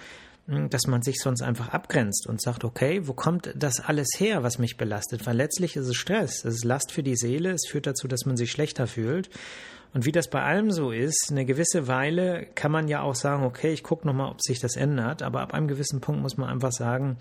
hm, 0.49 0.69
dass 0.69 0.89
man 0.89 1.03
sich 1.03 1.21
sonst 1.21 1.43
einfach 1.43 1.69
abgrenzt 1.69 2.27
und 2.27 2.43
sagt, 2.43 2.65
okay, 2.65 3.07
wo 3.07 3.13
kommt 3.13 3.53
das 3.55 3.79
alles 3.79 4.09
her, 4.19 4.43
was 4.43 4.59
mich 4.59 4.77
belastet? 4.77 5.27
Weil 5.27 5.37
letztlich 5.37 5.77
ist 5.77 5.87
es 5.87 5.97
Stress, 5.97 6.45
es 6.45 6.55
ist 6.55 6.65
Last 6.65 6.91
für 6.91 7.05
die 7.05 7.17
Seele, 7.17 7.53
es 7.53 7.69
führt 7.69 7.87
dazu, 7.87 8.09
dass 8.09 8.27
man 8.27 8.37
sich 8.37 8.51
schlechter 8.51 8.89
fühlt. 8.89 9.31
Und 9.93 10.07
wie 10.07 10.13
das 10.13 10.29
bei 10.29 10.43
allem 10.43 10.71
so 10.71 10.93
ist, 10.93 11.29
eine 11.31 11.45
gewisse 11.45 11.89
Weile 11.89 12.47
kann 12.55 12.71
man 12.71 12.89
ja 12.89 13.03
auch 13.03 13.17
sagen, 13.17 13.45
okay, 13.45 13.73
ich 13.73 13.83
gucke 13.83 14.07
nochmal, 14.07 14.31
ob 14.31 14.41
sich 14.41 14.61
das 14.61 14.77
ändert, 14.77 15.23
aber 15.23 15.41
ab 15.41 15.53
einem 15.53 15.67
gewissen 15.69 16.01
Punkt 16.01 16.23
muss 16.23 16.37
man 16.37 16.49
einfach 16.49 16.73
sagen, 16.73 17.17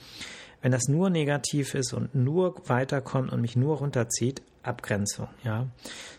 wenn 0.62 0.72
das 0.72 0.88
nur 0.88 1.10
negativ 1.10 1.76
ist 1.76 1.94
und 1.94 2.14
nur 2.16 2.62
weiterkommt 2.68 3.32
und 3.32 3.42
mich 3.42 3.56
nur 3.56 3.78
runterzieht, 3.78 4.42
Abgrenzung, 4.64 5.28
ja. 5.44 5.68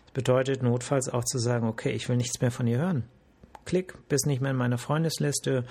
Das 0.05 0.13
bedeutet 0.15 0.63
notfalls 0.63 1.09
auch 1.09 1.25
zu 1.25 1.39
sagen, 1.39 1.67
okay, 1.67 1.91
ich 1.91 2.09
will 2.09 2.17
nichts 2.17 2.41
mehr 2.41 2.51
von 2.51 2.67
dir 2.67 2.79
hören. 2.79 3.05
Klick, 3.65 4.09
bist 4.09 4.27
nicht 4.27 4.41
mehr 4.41 4.51
in 4.51 4.57
meiner 4.57 4.79
Freundesliste, 4.79 5.65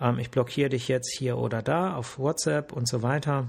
ähm, 0.00 0.18
ich 0.18 0.30
blockiere 0.30 0.70
dich 0.70 0.88
jetzt 0.88 1.16
hier 1.16 1.38
oder 1.38 1.62
da 1.62 1.94
auf 1.94 2.18
WhatsApp 2.18 2.72
und 2.72 2.88
so 2.88 3.02
weiter. 3.02 3.48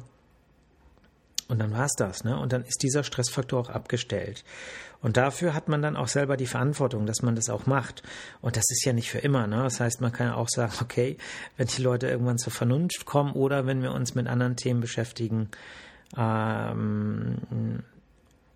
Und 1.50 1.60
dann 1.60 1.72
war's 1.72 1.94
das, 1.98 2.24
ne? 2.24 2.40
Und 2.40 2.54
dann 2.54 2.64
ist 2.64 2.84
dieser 2.84 3.04
Stressfaktor 3.04 3.60
auch 3.60 3.70
abgestellt. 3.70 4.46
Und 5.02 5.18
dafür 5.18 5.56
hat 5.56 5.68
man 5.68 5.82
dann 5.82 5.98
auch 5.98 6.08
selber 6.08 6.38
die 6.38 6.46
Verantwortung, 6.46 7.08
dass 7.08 7.24
man 7.24 7.36
das 7.36 7.50
auch 7.50 7.66
macht. 7.66 8.04
Und 8.40 8.56
das 8.56 8.66
ist 8.70 8.86
ja 8.86 8.94
nicht 8.94 9.10
für 9.10 9.18
immer, 9.18 9.48
ne? 9.48 9.64
Das 9.64 9.80
heißt, 9.80 10.00
man 10.00 10.12
kann 10.12 10.30
auch 10.30 10.48
sagen, 10.48 10.74
okay, 10.82 11.18
wenn 11.58 11.68
die 11.68 11.82
Leute 11.82 12.08
irgendwann 12.08 12.38
zur 12.38 12.54
Vernunft 12.54 13.06
kommen 13.06 13.34
oder 13.34 13.66
wenn 13.66 13.82
wir 13.82 13.92
uns 13.92 14.14
mit 14.14 14.28
anderen 14.28 14.58
Themen 14.58 14.80
beschäftigen, 14.80 15.50
ähm, 16.16 17.84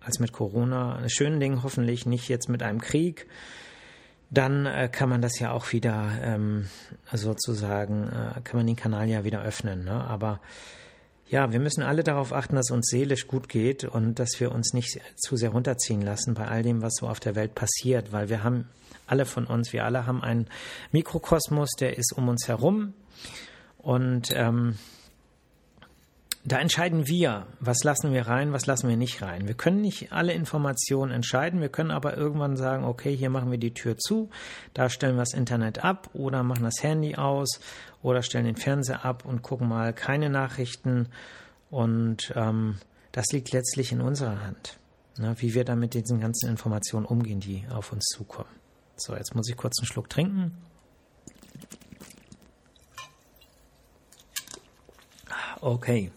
als 0.00 0.20
mit 0.20 0.32
Corona, 0.32 1.00
schönen 1.08 1.40
Dingen 1.40 1.64
hoffentlich, 1.64 2.06
nicht 2.06 2.28
jetzt 2.28 2.48
mit 2.48 2.62
einem 2.62 2.80
Krieg, 2.80 3.26
dann 4.30 4.66
äh, 4.66 4.88
kann 4.90 5.08
man 5.08 5.20
das 5.20 5.38
ja 5.40 5.50
auch 5.50 5.72
wieder 5.72 6.12
ähm, 6.22 6.68
sozusagen, 7.12 8.08
äh, 8.08 8.40
kann 8.42 8.56
man 8.56 8.66
den 8.66 8.76
Kanal 8.76 9.08
ja 9.08 9.24
wieder 9.24 9.42
öffnen. 9.42 9.84
Ne? 9.84 10.04
Aber 10.04 10.40
ja, 11.34 11.50
wir 11.50 11.58
müssen 11.58 11.82
alle 11.82 12.04
darauf 12.04 12.32
achten, 12.32 12.54
dass 12.54 12.70
uns 12.70 12.86
seelisch 12.86 13.26
gut 13.26 13.48
geht 13.48 13.82
und 13.82 14.20
dass 14.20 14.38
wir 14.38 14.52
uns 14.52 14.72
nicht 14.72 15.00
zu 15.16 15.36
sehr 15.36 15.50
runterziehen 15.50 16.00
lassen 16.00 16.34
bei 16.34 16.46
all 16.46 16.62
dem, 16.62 16.80
was 16.80 16.94
so 16.94 17.08
auf 17.08 17.18
der 17.18 17.34
Welt 17.34 17.56
passiert, 17.56 18.12
weil 18.12 18.28
wir 18.28 18.44
haben 18.44 18.68
alle 19.08 19.26
von 19.26 19.44
uns, 19.44 19.72
wir 19.72 19.84
alle 19.84 20.06
haben 20.06 20.22
einen 20.22 20.46
Mikrokosmos, 20.92 21.70
der 21.72 21.98
ist 21.98 22.12
um 22.16 22.28
uns 22.28 22.46
herum 22.46 22.94
und 23.78 24.28
ähm, 24.32 24.78
da 26.46 26.58
entscheiden 26.58 27.08
wir, 27.08 27.46
was 27.58 27.84
lassen 27.84 28.12
wir 28.12 28.26
rein, 28.26 28.52
was 28.52 28.66
lassen 28.66 28.86
wir 28.88 28.98
nicht 28.98 29.22
rein. 29.22 29.48
Wir 29.48 29.54
können 29.54 29.80
nicht 29.80 30.12
alle 30.12 30.34
Informationen 30.34 31.10
entscheiden, 31.10 31.62
wir 31.62 31.70
können 31.70 31.90
aber 31.90 32.18
irgendwann 32.18 32.58
sagen, 32.58 32.84
okay, 32.84 33.16
hier 33.16 33.30
machen 33.30 33.50
wir 33.50 33.56
die 33.56 33.72
Tür 33.72 33.96
zu, 33.96 34.28
da 34.74 34.90
stellen 34.90 35.16
wir 35.16 35.22
das 35.22 35.32
Internet 35.32 35.82
ab 35.82 36.10
oder 36.12 36.42
machen 36.42 36.64
das 36.64 36.82
Handy 36.82 37.16
aus 37.16 37.60
oder 38.02 38.22
stellen 38.22 38.44
den 38.44 38.56
Fernseher 38.56 39.06
ab 39.06 39.24
und 39.24 39.40
gucken 39.40 39.68
mal 39.68 39.94
keine 39.94 40.28
Nachrichten. 40.28 41.08
Und 41.70 42.30
ähm, 42.36 42.78
das 43.12 43.32
liegt 43.32 43.52
letztlich 43.52 43.90
in 43.90 44.02
unserer 44.02 44.42
Hand, 44.42 44.78
ne, 45.16 45.34
wie 45.38 45.54
wir 45.54 45.64
dann 45.64 45.80
mit 45.80 45.94
diesen 45.94 46.20
ganzen 46.20 46.50
Informationen 46.50 47.06
umgehen, 47.06 47.40
die 47.40 47.64
auf 47.70 47.90
uns 47.90 48.04
zukommen. 48.04 48.50
So, 48.96 49.16
jetzt 49.16 49.34
muss 49.34 49.48
ich 49.48 49.56
kurz 49.56 49.80
einen 49.80 49.86
Schluck 49.86 50.10
trinken. 50.10 50.58
Okay. 55.62 56.12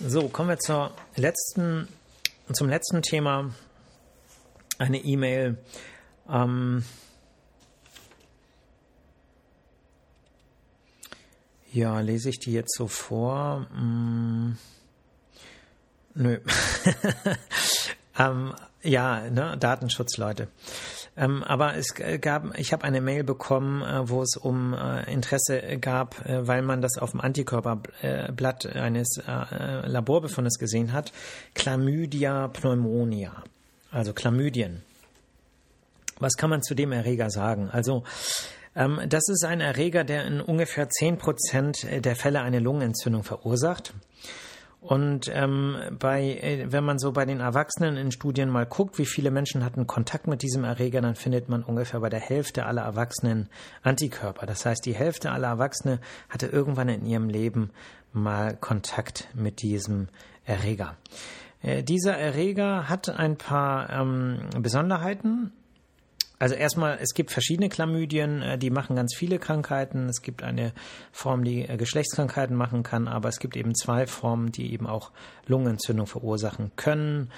So, 0.00 0.28
kommen 0.28 0.48
wir 0.48 0.60
zur 0.60 0.92
letzten, 1.16 1.88
zum 2.52 2.68
letzten 2.68 3.02
Thema. 3.02 3.52
Eine 4.78 4.98
E-Mail. 4.98 5.58
Ähm, 6.30 6.84
ja, 11.72 11.98
lese 11.98 12.30
ich 12.30 12.38
die 12.38 12.52
jetzt 12.52 12.76
so 12.76 12.86
vor? 12.86 13.66
Hm, 13.72 14.56
nö. 16.14 16.38
ähm, 18.20 18.54
ja, 18.84 19.28
ne, 19.28 19.56
Datenschutz, 19.58 20.16
Leute. 20.16 20.46
Ähm, 21.18 21.42
aber 21.42 21.74
es 21.74 21.94
gab, 22.20 22.56
ich 22.58 22.72
habe 22.72 22.84
eine 22.84 23.00
Mail 23.00 23.24
bekommen, 23.24 23.82
äh, 23.82 24.08
wo 24.08 24.22
es 24.22 24.36
um 24.36 24.72
äh, 24.72 25.12
Interesse 25.12 25.60
gab, 25.80 26.24
äh, 26.24 26.46
weil 26.46 26.62
man 26.62 26.80
das 26.80 26.96
auf 26.96 27.10
dem 27.10 27.20
Antikörperblatt 27.20 28.66
eines 28.66 29.18
äh, 29.26 29.86
Laborbefundes 29.86 30.58
gesehen 30.58 30.92
hat. 30.92 31.12
Chlamydia 31.56 32.48
pneumonia, 32.48 33.42
also 33.90 34.12
Chlamydien. 34.12 34.82
Was 36.20 36.34
kann 36.36 36.50
man 36.50 36.62
zu 36.62 36.74
dem 36.74 36.92
Erreger 36.92 37.30
sagen? 37.30 37.68
Also 37.70 38.04
ähm, 38.76 39.00
das 39.08 39.28
ist 39.28 39.44
ein 39.44 39.60
Erreger, 39.60 40.04
der 40.04 40.24
in 40.24 40.40
ungefähr 40.40 40.88
10 40.88 41.18
Prozent 41.18 41.84
der 41.90 42.14
Fälle 42.14 42.42
eine 42.42 42.60
Lungenentzündung 42.60 43.24
verursacht. 43.24 43.92
Und 44.80 45.30
ähm, 45.34 45.76
bei, 45.98 46.22
äh, 46.22 46.70
wenn 46.70 46.84
man 46.84 46.98
so 46.98 47.10
bei 47.10 47.24
den 47.24 47.40
Erwachsenen 47.40 47.96
in 47.96 48.12
Studien 48.12 48.48
mal 48.48 48.64
guckt, 48.64 48.98
wie 48.98 49.06
viele 49.06 49.30
Menschen 49.30 49.64
hatten 49.64 49.88
Kontakt 49.88 50.28
mit 50.28 50.42
diesem 50.42 50.62
Erreger, 50.62 51.00
dann 51.00 51.16
findet 51.16 51.48
man 51.48 51.64
ungefähr 51.64 52.00
bei 52.00 52.08
der 52.08 52.20
Hälfte 52.20 52.64
aller 52.64 52.82
Erwachsenen 52.82 53.48
Antikörper. 53.82 54.46
Das 54.46 54.64
heißt, 54.64 54.86
die 54.86 54.94
Hälfte 54.94 55.32
aller 55.32 55.48
Erwachsene 55.48 56.00
hatte 56.28 56.46
irgendwann 56.46 56.88
in 56.88 57.04
ihrem 57.04 57.28
Leben 57.28 57.70
mal 58.12 58.56
Kontakt 58.56 59.28
mit 59.34 59.62
diesem 59.62 60.08
Erreger. 60.44 60.96
Äh, 61.60 61.82
dieser 61.82 62.16
Erreger 62.16 62.88
hat 62.88 63.08
ein 63.08 63.36
paar 63.36 63.90
ähm, 63.90 64.48
Besonderheiten. 64.60 65.52
Also 66.38 66.54
erstmal, 66.54 66.98
es 67.00 67.14
gibt 67.14 67.32
verschiedene 67.32 67.68
Chlamydien, 67.68 68.42
äh, 68.42 68.58
die 68.58 68.70
machen 68.70 68.96
ganz 68.96 69.14
viele 69.16 69.38
Krankheiten. 69.38 70.08
Es 70.08 70.22
gibt 70.22 70.42
eine 70.42 70.72
Form, 71.10 71.44
die 71.44 71.68
äh, 71.68 71.76
Geschlechtskrankheiten 71.76 72.56
machen 72.56 72.82
kann, 72.82 73.08
aber 73.08 73.28
es 73.28 73.40
gibt 73.40 73.56
eben 73.56 73.74
zwei 73.74 74.06
Formen, 74.06 74.52
die 74.52 74.72
eben 74.72 74.86
auch 74.86 75.10
Lungenentzündung 75.46 76.06
verursachen 76.06 76.70
können. 76.76 77.30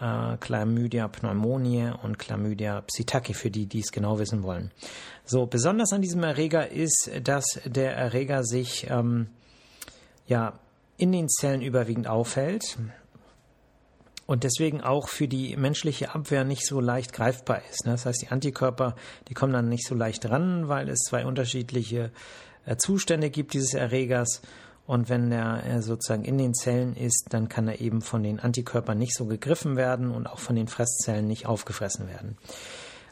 Äh, 0.00 0.36
Chlamydia 0.38 1.08
pneumoniae 1.08 1.94
und 2.02 2.18
Chlamydia 2.18 2.82
psittaci, 2.82 3.34
für 3.34 3.50
die, 3.50 3.66
die 3.66 3.80
es 3.80 3.92
genau 3.92 4.18
wissen 4.18 4.42
wollen. 4.42 4.72
So, 5.24 5.46
besonders 5.46 5.92
an 5.92 6.02
diesem 6.02 6.22
Erreger 6.24 6.70
ist, 6.70 7.10
dass 7.22 7.60
der 7.64 7.96
Erreger 7.96 8.42
sich 8.42 8.88
ähm, 8.90 9.28
ja 10.26 10.58
in 10.96 11.12
den 11.12 11.28
Zellen 11.28 11.62
überwiegend 11.62 12.08
aufhält 12.08 12.78
und 14.30 14.44
deswegen 14.44 14.80
auch 14.80 15.08
für 15.08 15.26
die 15.26 15.56
menschliche 15.56 16.14
Abwehr 16.14 16.44
nicht 16.44 16.64
so 16.64 16.78
leicht 16.78 17.12
greifbar 17.12 17.62
ist. 17.68 17.84
Ne? 17.84 17.90
Das 17.90 18.06
heißt, 18.06 18.22
die 18.22 18.28
Antikörper, 18.28 18.94
die 19.26 19.34
kommen 19.34 19.52
dann 19.52 19.68
nicht 19.68 19.84
so 19.84 19.96
leicht 19.96 20.30
ran, 20.30 20.68
weil 20.68 20.88
es 20.88 21.00
zwei 21.00 21.26
unterschiedliche 21.26 22.12
äh, 22.64 22.76
Zustände 22.76 23.28
gibt 23.28 23.54
dieses 23.54 23.74
Erregers. 23.74 24.40
Und 24.86 25.08
wenn 25.08 25.32
er 25.32 25.66
äh, 25.66 25.82
sozusagen 25.82 26.24
in 26.24 26.38
den 26.38 26.54
Zellen 26.54 26.94
ist, 26.94 27.26
dann 27.30 27.48
kann 27.48 27.66
er 27.66 27.80
eben 27.80 28.02
von 28.02 28.22
den 28.22 28.38
Antikörpern 28.38 28.96
nicht 28.96 29.16
so 29.16 29.26
gegriffen 29.26 29.76
werden 29.76 30.12
und 30.12 30.28
auch 30.28 30.38
von 30.38 30.54
den 30.54 30.68
Fresszellen 30.68 31.26
nicht 31.26 31.46
aufgefressen 31.46 32.06
werden. 32.06 32.38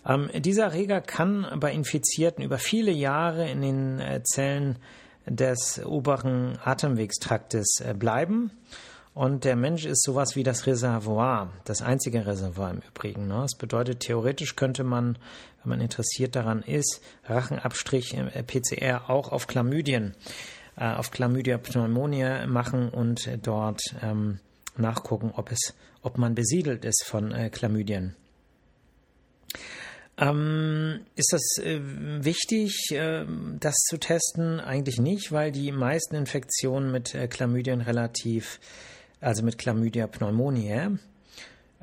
Ähm, 0.07 0.31
dieser 0.37 0.67
Erreger 0.67 1.01
kann 1.01 1.49
bei 1.59 1.73
Infizierten 1.73 2.45
über 2.45 2.59
viele 2.59 2.93
Jahre 2.93 3.51
in 3.51 3.61
den 3.61 3.99
äh, 3.99 4.23
Zellen 4.23 4.79
des 5.27 5.85
oberen 5.85 6.61
Atemwegstraktes 6.63 7.83
bleiben 7.99 8.53
und 9.19 9.43
der 9.43 9.57
Mensch 9.57 9.85
ist 9.85 10.05
sowas 10.05 10.37
wie 10.37 10.45
das 10.45 10.69
Reservoir, 10.69 11.53
das 11.65 11.83
einzige 11.83 12.25
Reservoir 12.25 12.71
im 12.71 12.83
Übrigen. 12.89 13.27
Ne? 13.27 13.41
Das 13.43 13.57
bedeutet, 13.57 13.99
theoretisch 13.99 14.55
könnte 14.55 14.85
man, 14.85 15.19
wenn 15.61 15.71
man 15.71 15.81
interessiert 15.81 16.37
daran 16.37 16.63
ist, 16.63 17.01
Rachenabstrich 17.25 18.15
äh, 18.15 18.45
PCR 18.45 19.11
auch 19.11 19.33
auf 19.33 19.49
Chlamydien, 19.49 20.15
äh, 20.77 20.95
auf 20.95 21.11
Chlamydia 21.11 21.59
pneumonia 21.59 22.47
machen 22.47 22.91
und 22.91 23.29
dort 23.43 23.81
ähm, 24.03 24.39
nachgucken, 24.77 25.33
ob 25.35 25.51
es, 25.51 25.75
ob 26.03 26.17
man 26.17 26.37
besiedelt 26.37 26.85
ist 26.85 27.03
von 27.05 27.33
äh, 27.33 27.51
Chlamydien. 27.51 28.15
Ähm, 30.17 31.01
ist 31.17 31.33
das 31.33 31.65
äh, 31.65 31.81
wichtig, 31.83 32.93
äh, 32.93 33.25
das 33.59 33.75
zu 33.89 33.99
testen? 33.99 34.61
Eigentlich 34.61 35.01
nicht, 35.01 35.33
weil 35.33 35.51
die 35.51 35.73
meisten 35.73 36.15
Infektionen 36.15 36.93
mit 36.93 37.17
äh, 37.17 37.27
Chlamydien 37.27 37.81
relativ, 37.81 38.61
also 39.21 39.43
mit 39.43 39.59
Chlamydia 39.59 40.07
pneumoniae 40.07 40.99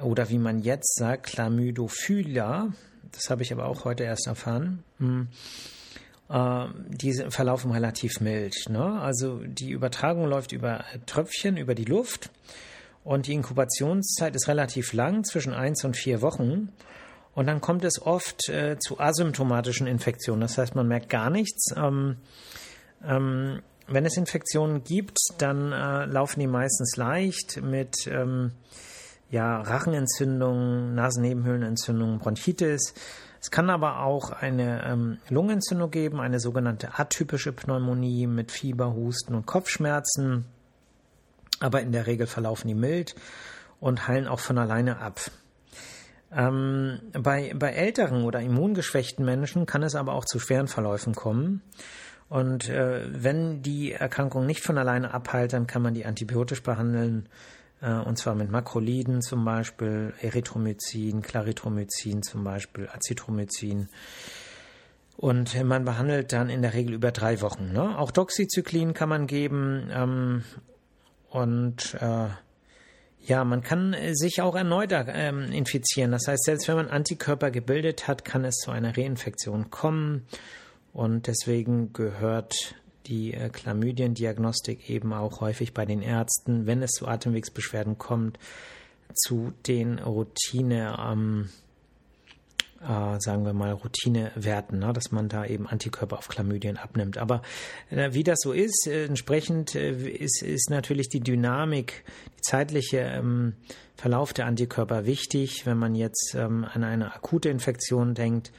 oder 0.01 0.29
wie 0.29 0.37
man 0.37 0.59
jetzt 0.59 0.95
sagt, 0.95 1.27
Chlamydophilia, 1.27 2.73
das 3.11 3.29
habe 3.29 3.43
ich 3.43 3.53
aber 3.53 3.65
auch 3.65 3.85
heute 3.85 4.03
erst 4.03 4.27
erfahren, 4.27 4.83
hm, 4.97 5.27
äh, 6.29 6.65
die 6.89 7.13
verlaufen 7.29 7.71
relativ 7.71 8.19
mild. 8.19 8.69
Ne? 8.69 8.99
Also 8.99 9.39
die 9.45 9.71
Übertragung 9.71 10.25
läuft 10.25 10.51
über 10.51 10.83
Tröpfchen, 11.05 11.57
über 11.57 11.75
die 11.75 11.85
Luft 11.85 12.29
und 13.03 13.27
die 13.27 13.33
Inkubationszeit 13.33 14.35
ist 14.35 14.47
relativ 14.47 14.93
lang, 14.93 15.23
zwischen 15.23 15.53
eins 15.53 15.83
und 15.85 15.95
vier 15.95 16.21
Wochen. 16.21 16.69
Und 17.35 17.47
dann 17.47 17.61
kommt 17.61 17.83
es 17.83 18.01
oft 18.01 18.49
äh, 18.49 18.77
zu 18.79 18.99
asymptomatischen 18.99 19.87
Infektionen. 19.87 20.41
Das 20.41 20.57
heißt, 20.57 20.73
man 20.73 20.87
merkt 20.87 21.09
gar 21.09 21.29
nichts. 21.29 21.67
Ähm, 21.75 22.17
ähm, 23.05 23.61
wenn 23.87 24.05
es 24.05 24.17
Infektionen 24.17 24.83
gibt, 24.83 25.17
dann 25.37 25.71
äh, 25.71 26.05
laufen 26.05 26.39
die 26.39 26.47
meistens 26.47 26.95
leicht 26.97 27.61
mit 27.61 28.07
ähm, 28.07 28.51
ja, 29.29 29.61
Rachenentzündungen, 29.61 30.95
Nasennebenhöhlenentzündungen, 30.95 32.19
Bronchitis. 32.19 32.93
Es 33.41 33.51
kann 33.51 33.69
aber 33.69 33.99
auch 33.99 34.31
eine 34.31 34.83
ähm, 34.85 35.17
Lungenentzündung 35.29 35.91
geben, 35.91 36.19
eine 36.19 36.39
sogenannte 36.39 36.97
atypische 36.97 37.51
Pneumonie 37.51 38.27
mit 38.27 38.51
Fieber, 38.51 38.93
Husten 38.93 39.35
und 39.35 39.45
Kopfschmerzen. 39.45 40.45
Aber 41.59 41.81
in 41.81 41.91
der 41.91 42.07
Regel 42.07 42.27
verlaufen 42.27 42.67
die 42.67 42.75
mild 42.75 43.15
und 43.79 44.07
heilen 44.07 44.27
auch 44.27 44.39
von 44.39 44.57
alleine 44.57 44.97
ab. 44.97 45.19
Ähm, 46.31 46.99
bei, 47.13 47.53
bei 47.55 47.69
älteren 47.69 48.23
oder 48.23 48.41
immungeschwächten 48.41 49.23
Menschen 49.23 49.65
kann 49.65 49.83
es 49.83 49.95
aber 49.95 50.13
auch 50.13 50.25
zu 50.25 50.39
schweren 50.39 50.67
Verläufen 50.67 51.13
kommen. 51.13 51.61
Und 52.27 52.69
äh, 52.69 53.01
wenn 53.07 53.61
die 53.61 53.91
Erkrankung 53.91 54.45
nicht 54.45 54.61
von 54.61 54.77
alleine 54.77 55.13
abheilt, 55.13 55.53
dann 55.53 55.67
kann 55.67 55.81
man 55.81 55.93
die 55.93 56.05
antibiotisch 56.05 56.63
behandeln, 56.63 57.29
äh, 57.81 57.91
und 57.91 58.17
zwar 58.17 58.35
mit 58.35 58.49
Makroliden 58.49 59.21
zum 59.21 59.45
Beispiel, 59.45 60.13
Erythromycin, 60.21 61.21
Clarithromycin 61.21 62.23
zum 62.23 62.43
Beispiel, 62.43 62.89
Azithromycin. 62.91 63.89
Und 65.17 65.63
man 65.63 65.85
behandelt 65.85 66.33
dann 66.33 66.49
in 66.49 66.61
der 66.61 66.73
Regel 66.73 66.93
über 66.93 67.11
drei 67.11 67.41
Wochen. 67.41 67.71
Ne? 67.71 67.97
Auch 67.97 68.11
Doxycyclin 68.11 68.93
kann 68.93 69.07
man 69.07 69.27
geben 69.27 69.89
ähm, 69.93 70.43
und 71.29 71.95
äh, 72.01 72.27
ja, 73.21 73.43
man 73.43 73.63
kann 73.63 73.93
äh, 73.93 74.13
sich 74.13 74.41
auch 74.41 74.55
erneut 74.55 74.91
ähm, 74.91 75.51
infizieren. 75.51 76.11
Das 76.11 76.27
heißt, 76.27 76.43
selbst 76.43 76.67
wenn 76.67 76.75
man 76.75 76.89
Antikörper 76.89 77.49
gebildet 77.49 78.07
hat, 78.07 78.25
kann 78.25 78.43
es 78.43 78.55
zu 78.57 78.71
einer 78.71 78.97
Reinfektion 78.97 79.71
kommen. 79.71 80.27
Und 80.95 81.27
deswegen 81.27 81.91
gehört 81.91 82.55
die 83.07 83.33
äh, 83.33 83.49
Chlamydiendiagnostik 83.49 84.89
eben 84.89 85.11
auch 85.11 85.41
häufig 85.41 85.73
bei 85.73 85.85
den 85.85 86.01
Ärzten, 86.01 86.67
wenn 86.67 86.81
es 86.81 86.91
zu 86.91 87.05
Atemwegsbeschwerden 87.05 87.97
kommt, 87.97 88.39
zu 89.13 89.51
den 89.67 89.99
Routine 89.99 90.97
ähm, 90.97 91.49
äh, 92.81 93.19
sagen 93.19 93.45
wir 93.45 93.51
mal, 93.51 93.73
Routinewerten, 93.73 94.79
ne? 94.79 94.93
dass 94.93 95.11
man 95.11 95.27
da 95.27 95.45
eben 95.45 95.67
Antikörper 95.67 96.17
auf 96.17 96.29
Chlamydien 96.29 96.77
abnimmt. 96.77 97.17
Aber 97.17 97.41
äh, 97.89 98.13
wie 98.13 98.23
das 98.23 98.39
so 98.41 98.53
ist, 98.53 98.87
äh, 98.87 99.03
entsprechend 99.05 99.75
äh, 99.75 99.91
ist, 99.91 100.43
ist 100.43 100.69
natürlich 100.69 101.09
die 101.09 101.19
Dynamik, 101.19 102.05
die 102.37 102.41
zeitliche 102.41 102.99
ähm, 102.99 103.53
Verlauf 103.95 104.31
der 104.31 104.45
Antikörper 104.45 105.05
wichtig. 105.05 105.65
Wenn 105.65 105.77
man 105.77 105.93
jetzt 105.93 106.35
ähm, 106.37 106.65
an 106.71 106.85
eine 106.85 107.13
akute 107.13 107.49
Infektion 107.49 108.13
denkt, 108.13 108.53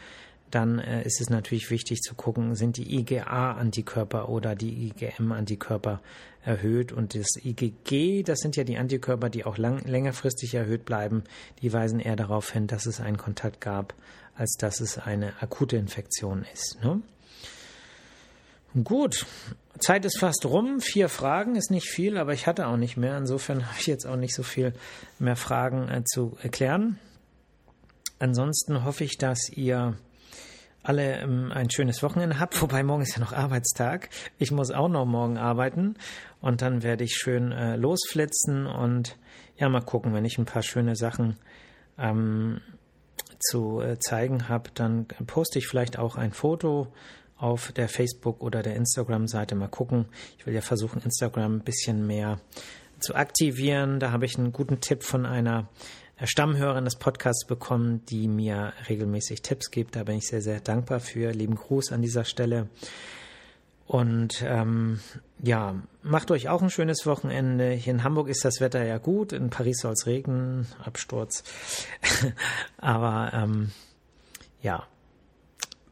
dann 0.51 0.79
äh, 0.79 1.03
ist 1.03 1.21
es 1.21 1.29
natürlich 1.29 1.71
wichtig 1.71 2.01
zu 2.01 2.15
gucken, 2.15 2.55
sind 2.55 2.77
die 2.77 2.99
IgA-Antikörper 2.99 4.29
oder 4.29 4.55
die 4.55 4.89
IgM-Antikörper 4.89 6.01
erhöht. 6.45 6.93
Und 6.93 7.15
das 7.15 7.27
IgG, 7.45 8.23
das 8.23 8.39
sind 8.39 8.57
ja 8.57 8.65
die 8.65 8.79
Antikörper, 8.79 9.29
die 9.29 9.45
auch 9.45 9.59
lang, 9.59 9.85
längerfristig 9.85 10.55
erhöht 10.55 10.85
bleiben, 10.85 11.25
die 11.63 11.73
weisen 11.73 12.01
eher 12.01 12.17
darauf 12.17 12.51
hin, 12.51 12.67
dass 12.67 12.87
es 12.87 13.01
einen 13.01 13.17
Kontakt 13.17 13.61
gab, 13.61 13.95
als 14.35 14.57
dass 14.59 14.81
es 14.81 14.99
eine 14.99 15.41
akute 15.43 15.77
Infektion 15.77 16.45
ist. 16.53 16.79
Ne? 16.83 17.03
Gut, 18.85 19.27
Zeit 19.79 20.05
ist 20.05 20.19
fast 20.19 20.45
rum. 20.45 20.81
Vier 20.81 21.09
Fragen 21.09 21.57
ist 21.57 21.71
nicht 21.71 21.89
viel, 21.89 22.19
aber 22.19 22.35
ich 22.35 22.47
hatte 22.47 22.67
auch 22.67 22.77
nicht 22.77 22.97
mehr. 22.97 23.17
Insofern 23.17 23.67
habe 23.69 23.81
ich 23.81 23.87
jetzt 23.87 24.07
auch 24.07 24.17
nicht 24.17 24.35
so 24.35 24.43
viel 24.43 24.73
mehr 25.19 25.37
Fragen 25.37 25.89
äh, 25.89 26.05
zu 26.05 26.37
erklären. 26.43 26.99
Ansonsten 28.19 28.85
hoffe 28.85 29.05
ich, 29.05 29.19
dass 29.19 29.51
ihr 29.51 29.97
alle 30.89 31.19
ähm, 31.19 31.53
ein 31.53 31.71
schönes 31.71 32.03
Wochenende 32.03 32.39
habt, 32.39 32.61
wobei 32.63 32.83
morgen 32.83 33.03
ist 33.03 33.17
ja 33.17 33.21
noch 33.21 33.33
Arbeitstag. 33.33 34.09
Ich 34.39 34.51
muss 34.51 34.71
auch 34.71 34.89
noch 34.89 35.05
morgen 35.05 35.39
arbeiten 35.39 35.97
und 36.41 36.63
dann 36.63 36.83
werde 36.83 37.05
ich 37.05 37.17
schön 37.17 37.53
äh, 37.53 37.77
losflitzen 37.77 38.67
und 38.67 39.17
ja, 39.57 39.69
mal 39.69 39.81
gucken, 39.81 40.15
wenn 40.15 40.25
ich 40.25 40.39
ein 40.39 40.45
paar 40.45 40.63
schöne 40.63 40.97
Sachen 40.97 41.37
ähm, 41.99 42.61
zu 43.39 43.81
äh, 43.81 43.99
zeigen 43.99 44.49
habe, 44.49 44.71
dann 44.75 45.07
poste 45.27 45.59
ich 45.59 45.67
vielleicht 45.67 45.99
auch 45.99 46.17
ein 46.17 46.33
Foto 46.33 46.89
auf 47.37 47.73
der 47.73 47.89
Facebook- 47.89 48.43
oder 48.43 48.63
der 48.63 48.77
Instagram-Seite. 48.77 49.55
Mal 49.55 49.69
gucken. 49.69 50.07
Ich 50.39 50.47
will 50.47 50.55
ja 50.55 50.63
versuchen, 50.63 51.03
Instagram 51.03 51.57
ein 51.57 51.65
bisschen 51.65 52.07
mehr 52.07 52.41
zu 52.99 53.15
aktivieren. 53.15 54.01
Da 54.01 54.11
habe 54.11 54.25
ich 54.25 54.39
einen 54.39 54.53
guten 54.53 54.81
Tipp 54.81 55.03
von 55.03 55.27
einer 55.27 55.69
Stammhörerin 56.25 56.85
des 56.85 56.97
Podcasts 56.97 57.47
bekommen, 57.47 58.05
die 58.07 58.27
mir 58.27 58.73
regelmäßig 58.89 59.43
Tipps 59.43 59.71
gibt. 59.71 59.97
Da 59.97 60.05
bin 60.05 60.17
ich 60.17 60.29
sehr, 60.29 60.41
sehr 60.41 60.61
dankbar 60.61 61.01
für. 61.01 61.31
Lieben 61.33 61.57
Gruß 61.57 61.93
an 61.93 62.01
dieser 62.01 62.25
Stelle. 62.25 62.69
Und 63.87 64.43
ähm, 64.45 65.01
ja, 65.43 65.77
macht 66.03 66.31
euch 66.31 66.49
auch 66.49 66.63
ein 66.63 66.71
schönes 66.71 67.07
Wochenende. 67.07 67.71
Hier 67.71 67.93
in 67.93 68.03
Hamburg 68.03 68.29
ist 68.29 68.45
das 68.45 68.61
Wetter 68.61 68.85
ja 68.85 68.99
gut, 68.99 69.33
in 69.33 69.51
Paris 69.51 69.79
soll 69.81 69.93
es 69.93 70.07
regnen, 70.07 70.67
Absturz. 70.85 71.45
Aber 72.79 73.31
ähm, 73.33 73.71
ja, 74.61 74.87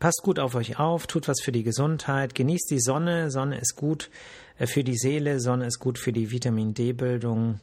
passt 0.01 0.23
gut 0.23 0.41
auf 0.41 0.57
euch 0.57 0.79
auf, 0.81 1.07
tut 1.07 1.29
was 1.29 1.41
für 1.41 1.53
die 1.53 1.63
Gesundheit, 1.63 2.35
genießt 2.35 2.71
die 2.71 2.81
Sonne. 2.81 3.31
Sonne 3.31 3.61
ist 3.61 3.77
gut 3.77 4.11
äh, 4.59 4.67
für 4.67 4.83
die 4.83 4.97
Seele, 4.97 5.39
Sonne 5.39 5.67
ist 5.67 5.79
gut 5.79 5.99
für 5.99 6.13
die 6.13 6.33
Vitamin 6.33 6.75
D-Bildung 6.75 7.61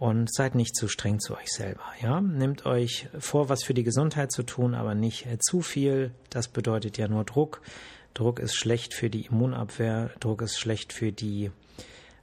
und 0.00 0.32
seid 0.32 0.54
nicht 0.54 0.74
zu 0.74 0.88
streng 0.88 1.20
zu 1.20 1.36
euch 1.36 1.52
selber. 1.52 1.84
Ja, 2.02 2.22
nehmt 2.22 2.64
euch 2.64 3.08
vor, 3.18 3.50
was 3.50 3.62
für 3.62 3.74
die 3.74 3.84
Gesundheit 3.84 4.32
zu 4.32 4.42
tun, 4.42 4.74
aber 4.74 4.94
nicht 4.94 5.26
äh, 5.26 5.38
zu 5.38 5.60
viel. 5.60 6.12
Das 6.30 6.48
bedeutet 6.48 6.96
ja 6.96 7.06
nur 7.06 7.24
Druck. 7.24 7.60
Druck 8.14 8.40
ist 8.40 8.56
schlecht 8.56 8.94
für 8.94 9.10
die 9.10 9.26
Immunabwehr, 9.26 10.10
Druck 10.18 10.40
ist 10.40 10.58
schlecht 10.58 10.94
für 10.94 11.12
die 11.12 11.50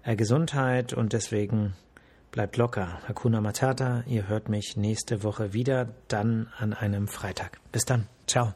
äh, 0.04 0.16
Gesundheit 0.16 0.94
und 0.94 1.14
deswegen 1.14 1.76
bleibt 2.32 2.58
locker. 2.58 3.00
Hakuna 3.08 3.42
Matata, 3.42 4.04
ihr 4.08 4.28
hört 4.28 4.50
mich 4.50 4.76
nächste 4.76 5.22
Woche 5.24 5.54
wieder, 5.54 5.88
dann 6.08 6.52
an 6.58 6.74
einem 6.74 7.08
Freitag. 7.08 7.60
Bis 7.72 7.86
dann. 7.86 8.08
Ciao. 8.26 8.56